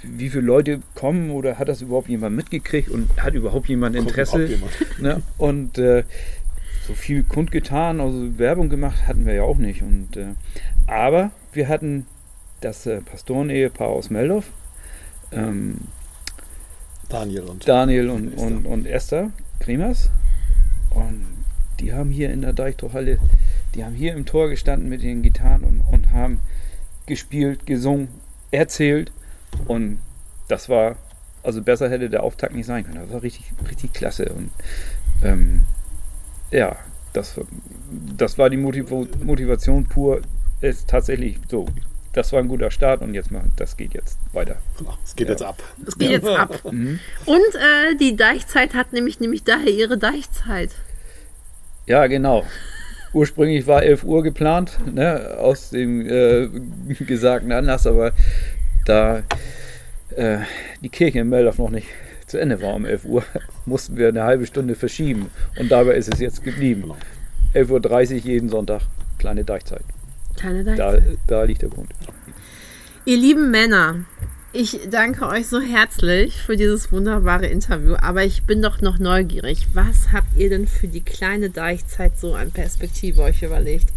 wie 0.03 0.31
viele 0.31 0.45
Leute 0.45 0.81
kommen 0.95 1.31
oder 1.31 1.59
hat 1.59 1.69
das 1.69 1.83
überhaupt 1.83 2.09
jemand 2.09 2.37
mitgekriegt 2.37 2.89
und 2.89 3.23
hat 3.23 3.35
überhaupt 3.35 3.69
jemand 3.69 3.97
Interesse? 3.97 4.45
überhaupt 4.45 4.75
Ne? 5.01 5.23
Und 5.39 5.79
äh, 5.79 6.05
so 6.87 6.95
viel 6.95 7.23
kundgetan, 7.23 8.01
also 8.01 8.39
Werbung 8.39 8.69
gemacht 8.69 9.07
hatten 9.07 9.27
wir 9.27 9.35
ja 9.35 9.43
auch 9.43 9.59
nicht. 9.59 9.83
Und, 9.83 10.17
äh, 10.17 10.35
aber 10.87 11.31
wir 11.53 11.69
hatten 11.69 12.07
das 12.61 12.87
äh, 12.87 13.01
Pastorenehepaar 13.01 13.89
aus 13.89 14.11
Meldorf, 14.11 14.51
ähm, 15.33 15.79
Daniel 17.09 17.43
und 17.43 17.69
Daniel 17.69 18.11
und, 18.11 18.33
Esther. 18.33 18.47
und, 18.47 18.67
und 18.67 18.87
Esther 18.87 19.31
Kremers. 19.59 20.11
Und 20.91 21.27
die 21.81 21.93
haben 21.93 22.11
hier 22.11 22.31
in 22.31 22.43
der 22.43 22.53
Deichtorhalle, 22.53 23.19
die 23.75 23.85
haben 23.85 23.95
hier 23.95 24.15
im 24.15 24.27
Tor 24.27 24.49
gestanden 24.49 24.89
mit 24.89 25.03
den 25.03 25.23
Gitarren 25.23 25.65
und, 25.65 25.81
und 25.81 26.13
haben 26.13 26.41
gespielt, 27.07 27.67
gesungen, 27.67 28.09
erzählt. 28.51 29.13
Und 29.67 30.01
das 30.49 30.69
war, 30.69 30.97
also 31.43 31.63
besser 31.63 31.91
hätte 31.91 32.11
der 32.11 32.23
Auftakt 32.23 32.55
nicht 32.55 32.67
sein 32.67 32.85
können. 32.85 33.01
Das 33.01 33.13
war 33.13 33.23
richtig, 33.23 33.53
richtig 33.69 33.93
klasse. 33.93 34.33
Und 34.33 34.51
ähm, 35.23 35.65
ja, 36.51 36.77
das, 37.13 37.39
das 38.17 38.39
war 38.39 38.51
die 38.51 38.57
Motiv 38.57 38.91
Motivation 39.23 39.87
pur. 39.87 40.23
Ist 40.61 40.89
tatsächlich 40.89 41.39
so. 41.49 41.67
Das 42.13 42.33
war 42.33 42.41
ein 42.41 42.49
guter 42.49 42.73
Start 42.73 43.03
und 43.03 43.15
jetzt 43.15 43.31
mal, 43.31 43.45
das 43.57 43.77
geht 43.77 43.95
jetzt 43.95 44.19
weiter. 44.33 44.57
Es 45.05 45.15
geht 45.15 45.29
jetzt 45.29 45.43
ab. 45.43 45.63
Das 45.79 45.97
geht 45.97 46.11
jetzt 46.11 46.27
ab. 46.27 46.61
Mhm. 46.71 46.99
Und 47.25 47.55
äh, 47.55 47.97
die 48.01 48.17
Deichzeit 48.17 48.75
hat 48.75 48.93
nämlich, 48.93 49.21
nämlich 49.21 49.45
daher 49.45 49.71
ihre 49.71 49.97
Deichzeit. 49.97 50.71
Ja, 51.87 52.07
genau. 52.09 52.45
Ursprünglich 53.13 53.67
war 53.67 53.83
11 53.83 54.05
Uhr 54.05 54.23
geplant, 54.23 54.79
ne, 54.93 55.37
aus 55.39 55.71
dem 55.71 56.07
äh, 56.07 56.49
gesagten 57.07 57.53
Anlass, 57.53 57.87
aber 57.87 58.13
da 58.87 59.23
äh, 60.17 60.39
die 60.83 60.89
Kirche 60.89 61.21
in 61.21 61.29
Meldorf 61.29 61.59
noch 61.59 61.71
nicht 61.71 61.89
zu 62.31 62.39
Ende 62.39 62.63
war 62.63 62.75
um 62.75 62.85
11 62.87 63.05
Uhr, 63.05 63.25
mussten 63.67 63.97
wir 63.97 64.09
eine 64.09 64.23
halbe 64.23 64.47
Stunde 64.47 64.75
verschieben. 64.77 65.31
Und 65.59 65.71
dabei 65.71 65.95
ist 65.95 66.13
es 66.13 66.21
jetzt 66.21 66.45
geblieben. 66.45 66.83
Genau. 66.83 66.97
11.30 67.55 68.13
Uhr 68.15 68.19
jeden 68.21 68.49
Sonntag, 68.49 68.83
kleine 69.19 69.45
Deichzeit. 69.45 69.83
Kleine 70.37 70.63
Da, 70.65 70.93
Deichzeit. 70.93 71.19
da 71.27 71.43
liegt 71.43 71.63
der 71.63 71.71
Grund. 71.71 71.91
Ihr 73.05 73.17
lieben 73.17 73.51
Männer, 73.51 74.05
ich 74.53 74.81
danke 74.91 75.27
euch 75.29 75.47
so 75.49 75.61
herzlich 75.61 76.37
für 76.43 76.57
dieses 76.57 76.91
wunderbare 76.91 77.47
Interview, 77.47 77.95
aber 78.01 78.25
ich 78.25 78.43
bin 78.45 78.61
doch 78.63 78.81
noch 78.81 78.99
neugierig. 78.99 79.69
Was 79.75 80.13
habt 80.13 80.37
ihr 80.37 80.51
denn 80.51 80.67
für 80.67 80.89
die 80.89 81.03
kleine 81.03 81.51
Deichzeit 81.51 82.19
so 82.19 82.35
an 82.35 82.51
Perspektive 82.51 83.23
euch 83.23 83.43
überlegt? 83.43 83.89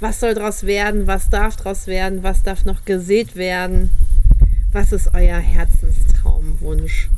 Was 0.00 0.20
soll 0.20 0.34
daraus 0.34 0.64
werden? 0.64 1.06
Was 1.06 1.30
darf 1.30 1.56
daraus 1.56 1.86
werden? 1.86 2.22
Was 2.22 2.42
darf 2.42 2.64
noch 2.64 2.84
gesät 2.84 3.36
werden? 3.36 3.90
Was 4.72 4.92
ist 4.92 5.10
euer 5.14 5.38
Herzenstraumwunsch? 5.38 7.08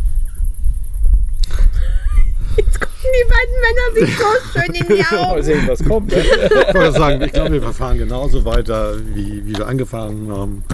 Jetzt 2.57 2.81
gucken 2.81 2.91
die 3.03 3.29
beiden 3.29 3.57
Männer 3.61 4.07
sich 4.07 4.19
so 4.19 4.25
schön 4.53 4.75
in 4.75 4.97
die 4.97 5.03
Mal 5.15 5.25
Augen. 5.25 5.43
sehen, 5.43 5.67
was 5.67 5.85
kommt. 5.85 6.11
Ne? 6.13 6.19
Ich 6.23 6.75
wollte 6.75 6.93
sagen, 6.93 7.23
ich 7.23 7.33
glaube, 7.33 7.53
wir 7.53 7.63
verfahren 7.63 7.99
genauso 7.99 8.45
weiter, 8.45 8.97
wie, 9.15 9.47
wie 9.47 9.57
wir 9.57 9.67
angefangen 9.67 10.31
haben. 10.31 10.65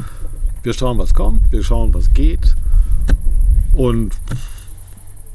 Wir 0.69 0.75
schauen, 0.75 0.99
was 0.99 1.15
kommt, 1.15 1.51
wir 1.51 1.65
schauen, 1.65 1.95
was 1.95 2.13
geht. 2.13 2.55
Und 3.73 4.15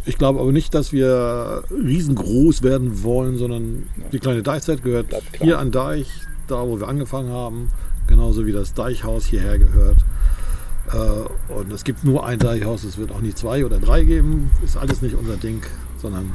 ich 0.06 0.20
glaube 0.20 0.40
aber 0.40 0.52
nicht, 0.52 0.76
dass 0.76 0.92
wir 0.92 1.64
riesengroß 1.72 2.62
werden 2.62 3.02
wollen, 3.02 3.40
sondern 3.40 3.88
die 4.12 4.20
kleine 4.20 4.44
Deichzeit 4.44 4.84
gehört 4.84 5.08
hier 5.42 5.58
an 5.58 5.72
Deich, 5.72 6.08
da 6.48 6.62
wo 6.68 6.80
wir 6.80 6.88
angefangen 6.88 7.32
haben, 7.32 7.70
genauso 8.06 8.46
wie 8.46 8.52
das 8.52 8.76
Deichhaus 8.76 9.26
hierher 9.26 9.58
gehört. 9.58 9.98
Äh, 10.92 11.52
Und 11.52 11.74
es 11.74 11.84
gibt 11.84 12.04
nur 12.04 12.28
ein 12.28 12.38
Deichhaus, 12.38 12.84
es 12.84 13.00
wird 13.00 13.12
auch 13.12 13.22
nicht 13.22 13.40
zwei 13.40 13.66
oder 13.66 13.80
drei 13.80 14.04
geben, 14.04 14.52
ist 14.64 14.78
alles 14.78 15.02
nicht 15.02 15.16
unser 15.16 15.38
Ding, 15.38 15.64
sondern 16.00 16.34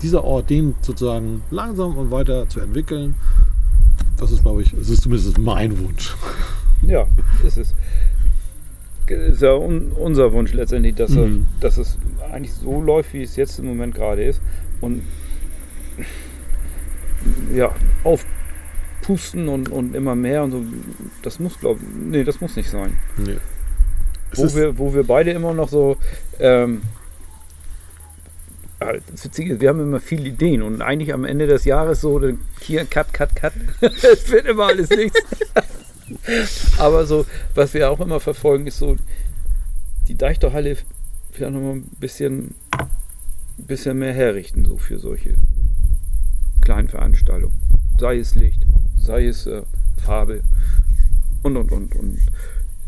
dieser 0.00 0.24
Ort, 0.24 0.48
den 0.48 0.74
sozusagen 0.80 1.42
langsam 1.50 1.98
und 1.98 2.10
weiter 2.10 2.48
zu 2.48 2.60
entwickeln, 2.60 3.14
das 4.16 4.32
ist, 4.32 4.40
glaube 4.40 4.62
ich, 4.62 4.72
es 4.72 4.88
ist 4.88 5.02
zumindest 5.02 5.36
mein 5.36 5.78
Wunsch. 5.78 6.14
Ja, 6.82 7.06
ist 7.44 7.56
es. 7.58 7.74
Ist 9.06 9.42
ja 9.42 9.54
un, 9.54 9.90
unser 9.92 10.32
Wunsch 10.32 10.52
letztendlich, 10.52 10.94
dass, 10.94 11.14
er- 11.16 11.26
Mhm. 11.26 11.46
dass 11.60 11.76
es 11.78 11.98
eigentlich 12.32 12.52
so 12.52 12.80
läuft, 12.80 13.12
wie 13.12 13.22
es 13.22 13.34
jetzt 13.36 13.58
im 13.58 13.66
Moment 13.66 13.94
gerade 13.94 14.22
ist. 14.24 14.40
Und 14.80 15.02
ja, 17.52 17.74
aufpusten 18.04 19.48
und, 19.48 19.68
und 19.68 19.94
immer 19.96 20.14
mehr 20.14 20.44
und 20.44 20.52
so, 20.52 20.64
das 21.22 21.38
muss, 21.40 21.58
glaube 21.58 21.80
nee, 21.98 22.24
das 22.24 22.40
muss 22.40 22.56
nicht 22.56 22.70
sein. 22.70 22.98
Nee. 23.16 23.36
Wo 24.34 24.54
wir, 24.54 24.78
wo 24.78 24.94
wir 24.94 25.02
beide 25.04 25.32
immer 25.32 25.52
noch 25.52 25.68
so, 25.68 25.96
ähm, 26.38 26.82
das 28.78 29.24
Witzige 29.24 29.54
ist, 29.54 29.60
wir 29.60 29.68
haben 29.68 29.80
immer 29.80 30.00
viele 30.00 30.28
Ideen 30.28 30.62
und 30.62 30.80
eigentlich 30.80 31.12
am 31.12 31.24
Ende 31.24 31.46
des 31.46 31.64
Jahres 31.64 32.00
so, 32.00 32.22
hier, 32.60 32.84
cut, 32.86 33.12
cut, 33.12 33.34
cut, 33.36 33.52
es 33.80 34.30
wird 34.30 34.46
immer 34.46 34.66
alles 34.68 34.88
nichts. 34.88 35.20
Aber 36.78 37.06
so, 37.06 37.26
was 37.54 37.74
wir 37.74 37.90
auch 37.90 38.00
immer 38.00 38.20
verfolgen, 38.20 38.66
ist 38.66 38.78
so, 38.78 38.96
die 40.08 40.16
Deichtorhalle 40.16 40.76
vielleicht 41.32 41.52
noch 41.52 41.60
mal 41.60 41.74
ein 41.74 41.82
bisschen, 42.00 42.54
bisschen 43.58 43.98
mehr 43.98 44.12
herrichten, 44.12 44.64
so 44.64 44.76
für 44.76 44.98
solche 44.98 45.34
kleinen 46.60 46.88
Veranstaltungen. 46.88 47.56
Sei 47.98 48.18
es 48.18 48.34
Licht, 48.34 48.62
sei 48.98 49.26
es 49.26 49.46
äh, 49.46 49.62
Farbe 50.04 50.42
und, 51.42 51.56
und, 51.56 51.70
und, 51.72 51.94
und. 51.96 52.18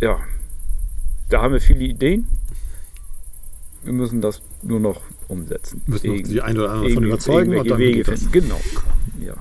Ja, 0.01 0.19
da 1.29 1.43
haben 1.43 1.53
wir 1.55 1.61
viele 1.61 1.85
Ideen. 1.85 2.27
Wir 3.85 3.93
müssen 3.93 4.21
das 4.21 4.43
nur 4.63 4.81
noch 4.81 5.01
umsetzen. 5.29 5.83
Müssen 5.87 6.07
noch 6.09 6.15
Irgend- 6.15 6.31
die 6.31 6.41
ein 6.43 6.57
oder 6.59 6.71
andere 6.71 6.89
davon 6.89 7.05
überzeugen 7.05 7.57
und 7.57 7.71
dann 7.71 7.79
Wege 7.79 7.99
geht 7.99 8.09
das. 8.09 8.21
finden. 8.21 8.33
Genau. 8.33 8.61
Ja. 9.21 9.35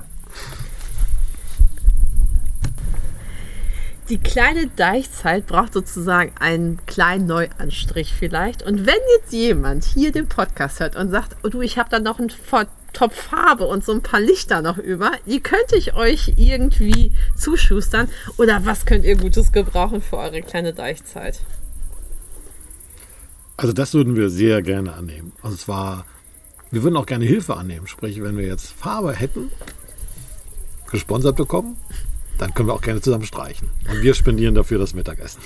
Die 4.11 4.17
kleine 4.17 4.67
Deichzeit 4.67 5.47
braucht 5.47 5.71
sozusagen 5.71 6.33
einen 6.37 6.85
kleinen 6.85 7.27
Neuanstrich 7.27 8.13
vielleicht. 8.13 8.61
Und 8.61 8.85
wenn 8.85 8.99
jetzt 9.17 9.31
jemand 9.31 9.85
hier 9.85 10.11
den 10.11 10.27
Podcast 10.27 10.81
hört 10.81 10.97
und 10.97 11.11
sagt, 11.11 11.37
oh 11.43 11.47
du, 11.47 11.61
ich 11.61 11.77
habe 11.77 11.89
da 11.89 11.99
noch 12.01 12.19
einen 12.19 12.29
Topf 12.91 13.15
Farbe 13.15 13.63
und 13.67 13.85
so 13.85 13.93
ein 13.93 14.01
paar 14.01 14.19
Lichter 14.19 14.61
noch 14.61 14.77
über, 14.77 15.13
die 15.27 15.39
könnte 15.39 15.77
ich 15.77 15.93
euch 15.93 16.33
irgendwie 16.35 17.13
zuschustern. 17.37 18.09
Oder 18.35 18.65
was 18.65 18.85
könnt 18.85 19.05
ihr 19.05 19.15
Gutes 19.15 19.53
gebrauchen 19.53 20.01
für 20.01 20.17
eure 20.17 20.41
kleine 20.41 20.73
Deichzeit? 20.73 21.39
Also 23.55 23.71
das 23.71 23.93
würden 23.93 24.17
wir 24.17 24.29
sehr 24.29 24.61
gerne 24.61 24.91
annehmen. 24.91 25.31
Also 25.41 25.55
es 25.55 25.69
war, 25.69 26.03
wir 26.69 26.83
würden 26.83 26.97
auch 26.97 27.05
gerne 27.05 27.23
Hilfe 27.23 27.55
annehmen. 27.55 27.87
Sprich, 27.87 28.21
wenn 28.21 28.35
wir 28.35 28.45
jetzt 28.45 28.73
Farbe 28.73 29.13
hätten, 29.13 29.51
gesponsert 30.91 31.37
bekommen, 31.37 31.77
dann 32.41 32.55
können 32.55 32.67
wir 32.69 32.73
auch 32.73 32.81
gerne 32.81 32.99
zusammen 33.01 33.23
streichen. 33.25 33.69
Und 33.87 34.01
wir 34.01 34.15
spendieren 34.15 34.55
dafür 34.55 34.79
das 34.79 34.95
Mittagessen. 34.95 35.39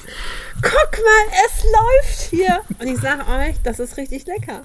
Guck 0.62 0.92
mal, 0.94 1.38
es 1.46 1.64
läuft 1.66 2.22
hier. 2.30 2.62
Und 2.80 2.88
ich 2.88 2.98
sage 3.00 3.22
euch, 3.30 3.56
das 3.64 3.80
ist 3.80 3.98
richtig 3.98 4.26
lecker. 4.26 4.64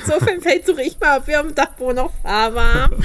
Insofern 0.00 0.40
versuche 0.40 0.82
ich 0.82 0.98
mal, 0.98 1.20
ob 1.20 1.28
wir 1.28 1.38
am 1.38 1.54
Dachboden 1.54 1.96
noch 1.96 2.12
Farbe 2.22 2.60
haben. 2.60 2.96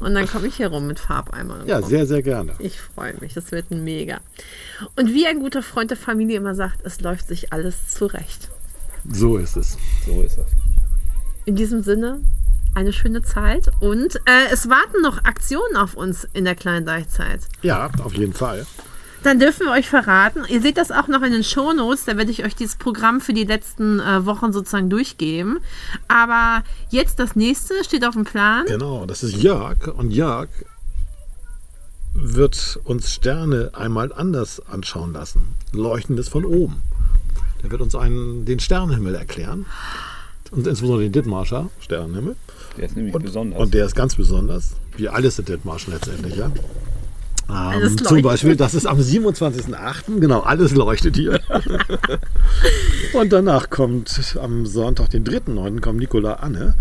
Und 0.00 0.14
dann 0.14 0.28
komme 0.28 0.48
ich 0.48 0.56
hier 0.56 0.68
rum 0.68 0.86
mit 0.86 1.00
Farbeimern. 1.00 1.62
und 1.62 1.66
Ja, 1.66 1.78
rum. 1.78 1.88
sehr, 1.88 2.06
sehr 2.06 2.22
gerne. 2.22 2.52
Ich 2.58 2.78
freue 2.78 3.14
mich, 3.20 3.32
das 3.32 3.50
wird 3.52 3.70
ein 3.70 3.82
mega. 3.84 4.20
Und 4.96 5.14
wie 5.14 5.26
ein 5.26 5.40
guter 5.40 5.62
Freund 5.62 5.90
der 5.90 5.96
Familie 5.96 6.36
immer 6.36 6.54
sagt, 6.54 6.84
es 6.84 7.00
läuft 7.00 7.28
sich 7.28 7.54
alles 7.54 7.88
zurecht. 7.88 8.50
So 9.10 9.38
ist 9.38 9.56
es. 9.56 9.78
So 10.06 10.20
ist 10.20 10.36
das. 10.36 10.46
In 11.46 11.56
diesem 11.56 11.82
Sinne, 11.82 12.20
eine 12.74 12.92
schöne 12.92 13.22
Zeit 13.22 13.70
und 13.80 14.16
äh, 14.16 14.52
es 14.52 14.68
warten 14.68 15.02
noch 15.02 15.24
Aktionen 15.24 15.76
auf 15.76 15.94
uns 15.94 16.26
in 16.32 16.44
der 16.44 16.54
kleinen 16.54 16.86
Deichzeit. 16.86 17.40
Ja, 17.62 17.90
auf 18.02 18.14
jeden 18.14 18.32
Fall. 18.32 18.66
Dann 19.22 19.38
dürfen 19.38 19.66
wir 19.66 19.72
euch 19.72 19.88
verraten, 19.88 20.42
ihr 20.48 20.60
seht 20.60 20.76
das 20.76 20.90
auch 20.90 21.08
noch 21.08 21.22
in 21.22 21.32
den 21.32 21.44
Shownotes, 21.44 22.04
da 22.04 22.18
werde 22.18 22.30
ich 22.30 22.44
euch 22.44 22.54
dieses 22.54 22.76
Programm 22.76 23.22
für 23.22 23.32
die 23.32 23.44
letzten 23.44 23.98
äh, 23.98 24.26
Wochen 24.26 24.52
sozusagen 24.52 24.90
durchgeben. 24.90 25.60
Aber 26.08 26.62
jetzt 26.90 27.18
das 27.18 27.34
nächste 27.34 27.82
steht 27.84 28.04
auf 28.04 28.12
dem 28.12 28.24
Plan. 28.24 28.66
Genau, 28.66 29.06
das 29.06 29.22
ist 29.22 29.36
Jörg. 29.36 29.88
Und 29.96 30.10
Jörg 30.10 30.48
wird 32.12 32.78
uns 32.84 33.10
Sterne 33.12 33.70
einmal 33.72 34.12
anders 34.12 34.60
anschauen 34.68 35.14
lassen. 35.14 35.54
Leuchtendes 35.72 36.28
von 36.28 36.44
oben. 36.44 36.82
Der 37.62 37.70
wird 37.70 37.80
uns 37.80 37.94
einen, 37.94 38.44
den 38.44 38.60
Sternenhimmel 38.60 39.14
erklären. 39.14 39.64
Und 40.50 40.66
insbesondere 40.66 41.04
den 41.04 41.12
Dithmarscher 41.12 41.70
Sternenhimmel. 41.80 42.36
Der 42.76 42.84
ist 42.84 42.96
nämlich 42.96 43.14
Und, 43.14 43.22
besonders. 43.22 43.60
und 43.60 43.74
der 43.74 43.86
ist 43.86 43.94
ganz 43.94 44.14
besonders. 44.14 44.74
Wie 44.96 45.08
alles 45.08 45.36
sind 45.36 45.48
Dithmarschen 45.48 45.92
letztendlich, 45.92 46.36
ja. 46.36 46.50
Ähm, 47.48 47.98
zum. 47.98 48.22
Beispiel, 48.22 48.56
das 48.56 48.74
ist 48.74 48.86
am 48.86 48.98
27.08. 48.98 50.18
Genau, 50.18 50.40
alles 50.40 50.72
leuchtet 50.72 51.16
hier. 51.16 51.40
und 53.12 53.32
danach 53.32 53.68
kommt 53.68 54.36
am 54.40 54.64
Sonntag, 54.66 55.10
den 55.10 55.24
3.9., 55.24 55.80
kommt 55.80 55.98
Nicola 55.98 56.34
Anne. 56.34 56.74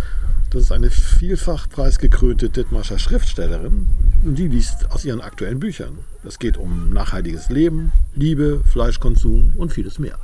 Das 0.51 0.63
ist 0.63 0.71
eine 0.71 0.89
vielfach 0.89 1.67
preisgekrönte 1.67 2.49
Dithmarscher 2.49 2.99
Schriftstellerin. 2.99 3.87
Und 4.23 4.35
die 4.35 4.47
liest 4.47 4.91
aus 4.91 5.03
ihren 5.03 5.19
aktuellen 5.19 5.59
Büchern. 5.59 5.97
Es 6.23 6.39
geht 6.39 6.57
um 6.57 6.91
nachhaltiges 6.91 7.49
Leben, 7.49 7.91
Liebe, 8.15 8.61
Fleischkonsum 8.71 9.53
und 9.57 9.73
vieles 9.73 9.99
mehr. 9.99 10.17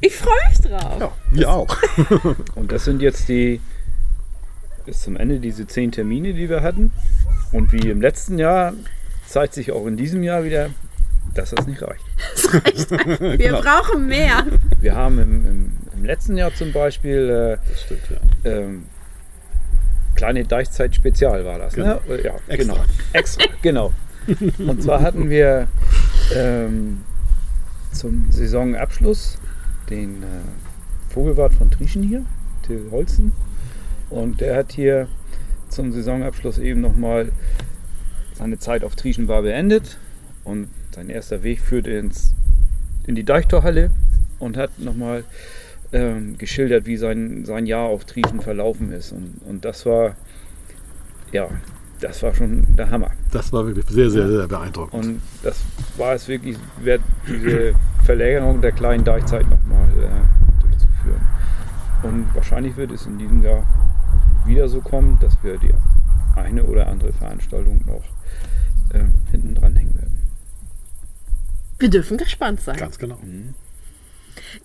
Ich 0.00 0.16
freue 0.16 0.34
mich 0.48 0.58
drauf. 0.58 1.00
Ja, 1.00 1.12
wir 1.30 1.50
auch. 1.50 1.76
Und 2.54 2.70
das 2.70 2.84
sind 2.84 3.00
jetzt 3.00 3.28
die 3.28 3.60
bis 4.88 5.02
zum 5.02 5.16
Ende 5.16 5.38
diese 5.38 5.66
zehn 5.66 5.92
Termine, 5.92 6.32
die 6.32 6.48
wir 6.48 6.62
hatten. 6.62 6.90
Und 7.52 7.72
wie 7.72 7.90
im 7.90 8.00
letzten 8.00 8.38
Jahr 8.38 8.72
zeigt 9.26 9.52
sich 9.52 9.70
auch 9.70 9.86
in 9.86 9.98
diesem 9.98 10.22
Jahr 10.22 10.44
wieder, 10.44 10.70
dass 11.34 11.50
das 11.50 11.66
nicht 11.66 11.82
reicht. 11.82 12.02
Wir 13.20 13.36
Genau. 13.36 13.60
brauchen 13.60 14.06
mehr. 14.06 14.46
Wir 14.80 14.94
haben 14.96 15.18
im, 15.18 15.46
im, 15.46 15.72
im 15.94 16.04
letzten 16.06 16.38
Jahr 16.38 16.54
zum 16.54 16.72
Beispiel 16.72 17.58
Das 17.68 17.82
stimmt, 17.82 18.00
ja. 18.44 18.50
äh, 18.50 18.62
ähm, 18.62 18.84
kleine 20.16 20.44
Deichzeit 20.44 20.94
Spezial 20.94 21.44
war 21.44 21.58
das. 21.58 21.76
Ne? 21.76 22.00
Ja, 22.24 22.32
Extra. 22.48 22.56
genau. 22.56 22.76
Extra, 23.12 23.44
genau. 23.60 23.92
Und 24.58 24.82
zwar 24.82 25.02
hatten 25.02 25.28
wir 25.28 25.68
ähm, 26.34 27.02
zum 27.92 28.30
Saisonabschluss 28.30 29.36
den 29.90 30.22
äh, 30.22 30.26
Vogelwart 31.12 31.52
von 31.52 31.70
Trieschen 31.70 32.02
hier, 32.02 32.24
Till 32.62 32.88
Holzen. 32.90 33.32
Und 34.10 34.40
der 34.40 34.56
hat 34.56 34.72
hier 34.72 35.08
zum 35.68 35.92
Saisonabschluss 35.92 36.58
eben 36.58 36.80
nochmal 36.80 37.30
seine 38.34 38.58
Zeit 38.58 38.84
auf 38.84 38.96
Trieschen 38.96 39.28
war 39.28 39.42
beendet. 39.42 39.98
Und 40.44 40.68
sein 40.94 41.10
erster 41.10 41.42
Weg 41.42 41.60
führte 41.60 41.90
ins, 41.90 42.34
in 43.06 43.14
die 43.14 43.24
Deichtorhalle 43.24 43.90
und 44.38 44.56
hat 44.56 44.78
nochmal 44.78 45.24
ähm, 45.92 46.38
geschildert, 46.38 46.86
wie 46.86 46.96
sein, 46.96 47.44
sein 47.44 47.66
Jahr 47.66 47.88
auf 47.88 48.04
Trieschen 48.04 48.40
verlaufen 48.40 48.92
ist. 48.92 49.12
Und, 49.12 49.40
und 49.46 49.64
das 49.64 49.84
war, 49.84 50.16
ja, 51.32 51.48
das 52.00 52.22
war 52.22 52.34
schon 52.34 52.64
der 52.76 52.90
Hammer. 52.90 53.10
Das 53.32 53.52
war 53.52 53.66
wirklich 53.66 53.84
sehr, 53.86 54.10
sehr, 54.10 54.28
sehr 54.28 54.46
beeindruckend. 54.46 54.94
Und 54.94 55.20
das 55.42 55.60
war 55.96 56.14
es 56.14 56.28
wirklich 56.28 56.56
wert, 56.82 57.02
diese 57.26 57.74
Verlängerung 58.04 58.60
der 58.60 58.72
kleinen 58.72 59.04
Deichzeit 59.04 59.44
nochmal 59.50 59.88
äh, 59.98 60.62
durchzuführen. 60.62 61.20
Und 62.04 62.34
wahrscheinlich 62.34 62.76
wird 62.76 62.92
es 62.92 63.06
in 63.06 63.18
diesem 63.18 63.42
Jahr 63.42 63.66
wieder 64.48 64.68
so 64.68 64.80
kommen, 64.80 65.18
dass 65.20 65.34
wir 65.42 65.58
die 65.58 65.72
eine 66.36 66.64
oder 66.64 66.88
andere 66.88 67.12
Veranstaltung 67.12 67.80
noch 67.86 68.04
äh, 68.94 69.04
hinten 69.30 69.54
dran 69.54 69.76
hängen 69.76 69.94
werden. 69.94 70.18
Wir 71.78 71.90
dürfen 71.90 72.16
gespannt 72.16 72.60
sein. 72.60 72.76
Ganz 72.76 72.98
genau. 72.98 73.18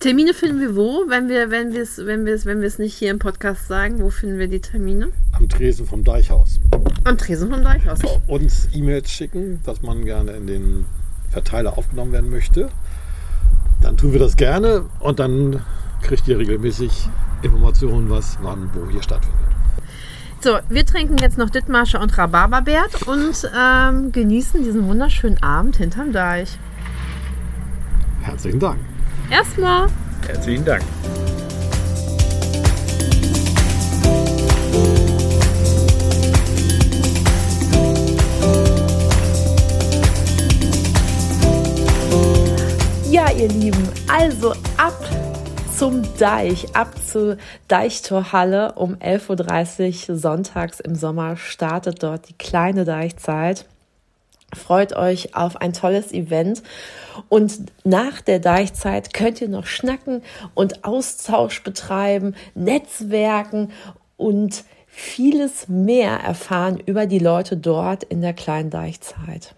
Termine 0.00 0.34
finden 0.34 0.60
wir 0.60 0.76
wo, 0.76 1.04
wenn 1.08 1.28
wir 1.28 1.50
wenn 1.50 1.72
wir 1.72 1.82
es 1.82 1.98
wenn 1.98 2.24
wir 2.26 2.34
es 2.34 2.46
wenn 2.46 2.60
wir 2.60 2.68
es 2.68 2.78
nicht 2.78 2.94
hier 2.94 3.10
im 3.10 3.18
Podcast 3.18 3.66
sagen, 3.68 4.00
wo 4.00 4.10
finden 4.10 4.38
wir 4.38 4.48
die 4.48 4.60
Termine? 4.60 5.10
Am 5.32 5.48
Tresen 5.48 5.86
vom 5.86 6.04
Deichhaus. 6.04 6.60
Am 7.04 7.18
Tresen 7.18 7.50
vom 7.50 7.62
Deichhaus. 7.62 8.00
Uns 8.26 8.68
E-Mails 8.72 9.10
schicken, 9.10 9.60
dass 9.64 9.82
man 9.82 10.04
gerne 10.04 10.32
in 10.32 10.46
den 10.46 10.86
Verteiler 11.30 11.76
aufgenommen 11.76 12.12
werden 12.12 12.30
möchte. 12.30 12.68
Dann 13.82 13.96
tun 13.96 14.12
wir 14.12 14.20
das 14.20 14.36
gerne 14.36 14.86
und 15.00 15.18
dann 15.18 15.60
kriegt 16.02 16.26
ihr 16.28 16.38
regelmäßig 16.38 17.08
Informationen, 17.42 18.08
was 18.10 18.38
wann 18.42 18.70
wo 18.74 18.88
hier 18.88 19.02
stattfindet. 19.02 19.53
So, 20.44 20.58
wir 20.68 20.84
trinken 20.84 21.16
jetzt 21.16 21.38
noch 21.38 21.48
Dithmarscher 21.48 22.02
und 22.02 22.18
Rhabarberbert 22.18 23.04
und 23.06 23.50
ähm, 23.58 24.12
genießen 24.12 24.62
diesen 24.62 24.86
wunderschönen 24.86 25.42
Abend 25.42 25.78
hinterm 25.78 26.12
Deich. 26.12 26.58
Herzlichen 28.20 28.60
Dank. 28.60 28.78
Erstmal. 29.30 29.86
Herzlichen 30.26 30.66
Dank. 30.66 30.82
Ja, 43.10 43.30
ihr 43.30 43.48
Lieben, 43.48 43.88
also 44.08 44.50
ab 44.76 45.23
zum 45.76 46.02
Deich, 46.18 46.76
ab 46.76 46.94
zur 47.04 47.36
Deichtorhalle 47.66 48.72
um 48.74 48.94
11.30 48.94 50.10
Uhr 50.10 50.16
sonntags 50.16 50.78
im 50.78 50.94
Sommer 50.94 51.36
startet 51.36 52.02
dort 52.02 52.28
die 52.28 52.38
kleine 52.38 52.84
Deichzeit. 52.84 53.66
Freut 54.54 54.94
euch 54.94 55.34
auf 55.34 55.56
ein 55.56 55.72
tolles 55.72 56.12
Event 56.12 56.62
und 57.28 57.72
nach 57.82 58.20
der 58.20 58.38
Deichzeit 58.38 59.12
könnt 59.12 59.40
ihr 59.40 59.48
noch 59.48 59.66
schnacken 59.66 60.22
und 60.54 60.84
Austausch 60.84 61.64
betreiben, 61.64 62.36
Netzwerken 62.54 63.72
und 64.16 64.64
vieles 64.86 65.66
mehr 65.68 66.20
erfahren 66.20 66.78
über 66.86 67.06
die 67.06 67.18
Leute 67.18 67.56
dort 67.56 68.04
in 68.04 68.20
der 68.20 68.32
kleinen 68.32 68.70
Deichzeit. 68.70 69.54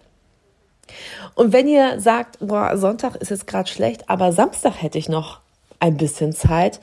Und 1.35 1.53
wenn 1.53 1.67
ihr 1.67 1.99
sagt, 1.99 2.37
boah, 2.39 2.75
Sonntag 2.75 3.15
ist 3.17 3.29
jetzt 3.29 3.45
gerade 3.45 3.69
schlecht, 3.69 4.09
aber 4.09 4.31
Samstag 4.31 4.81
hätte 4.81 4.97
ich 4.97 5.09
noch 5.09 5.41
ein 5.79 5.97
bisschen 5.97 6.33
Zeit, 6.33 6.79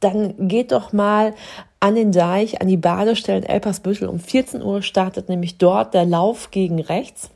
dann 0.00 0.48
geht 0.48 0.72
doch 0.72 0.92
mal 0.92 1.34
an 1.80 1.94
den 1.94 2.12
Deich, 2.12 2.60
an 2.60 2.68
die 2.68 2.76
Badestelle 2.76 3.38
in 3.38 3.44
Elpersbüttel. 3.44 4.08
Um 4.08 4.20
14 4.20 4.62
Uhr 4.62 4.82
startet 4.82 5.28
nämlich 5.28 5.58
dort 5.58 5.94
der 5.94 6.04
Lauf 6.04 6.50
gegen 6.50 6.80
rechts. 6.80 7.30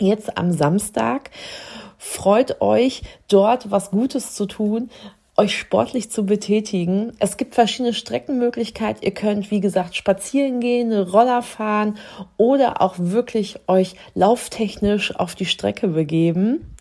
Jetzt 0.00 0.36
am 0.36 0.52
Samstag. 0.52 1.30
Freut 1.98 2.60
euch, 2.60 3.02
dort 3.28 3.70
was 3.70 3.90
Gutes 3.90 4.34
zu 4.34 4.46
tun, 4.46 4.90
euch 5.36 5.58
sportlich 5.58 6.10
zu 6.10 6.26
betätigen. 6.26 7.12
Es 7.18 7.36
gibt 7.36 7.54
verschiedene 7.54 7.94
Streckenmöglichkeiten. 7.94 9.02
Ihr 9.02 9.14
könnt, 9.14 9.50
wie 9.50 9.60
gesagt, 9.60 9.96
spazieren 9.96 10.60
gehen, 10.60 10.92
Roller 10.92 11.42
fahren 11.42 11.96
oder 12.36 12.82
auch 12.82 12.94
wirklich 12.98 13.58
euch 13.66 13.94
lauftechnisch 14.14 15.16
auf 15.16 15.34
die 15.34 15.46
Strecke 15.46 15.88
begeben. 15.88 16.74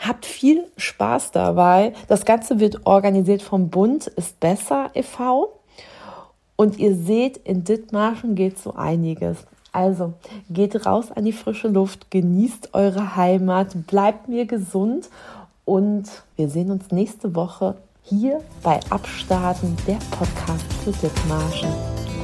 Habt 0.00 0.24
viel 0.24 0.66
Spaß 0.78 1.30
dabei. 1.30 1.92
Das 2.08 2.24
Ganze 2.24 2.58
wird 2.58 2.86
organisiert 2.86 3.42
vom 3.42 3.68
Bund 3.68 4.06
ist 4.06 4.40
besser 4.40 4.90
e.V. 4.94 5.52
Und 6.56 6.78
ihr 6.78 6.94
seht, 6.94 7.36
in 7.36 7.64
Dithmarschen 7.64 8.34
geht 8.34 8.58
so 8.58 8.74
einiges. 8.74 9.38
Also 9.72 10.14
geht 10.48 10.86
raus 10.86 11.12
an 11.12 11.24
die 11.24 11.32
frische 11.32 11.68
Luft, 11.68 12.10
genießt 12.10 12.70
eure 12.72 13.14
Heimat, 13.14 13.86
bleibt 13.86 14.28
mir 14.28 14.46
gesund 14.46 15.08
und 15.64 16.04
wir 16.36 16.48
sehen 16.48 16.70
uns 16.70 16.90
nächste 16.90 17.34
Woche 17.36 17.76
hier 18.02 18.40
bei 18.62 18.80
Abstarten, 18.90 19.76
der 19.86 19.98
Podcast 20.10 20.72
für 20.82 20.92
Dithmarschen. 20.92 21.70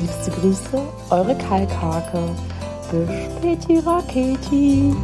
Liebste 0.01 0.31
Grüße, 0.33 0.83
eure 1.11 1.37
Kalkhake. 1.37 2.29
Bis 2.91 3.09
späti 3.37 3.79
Raketi. 3.79 4.95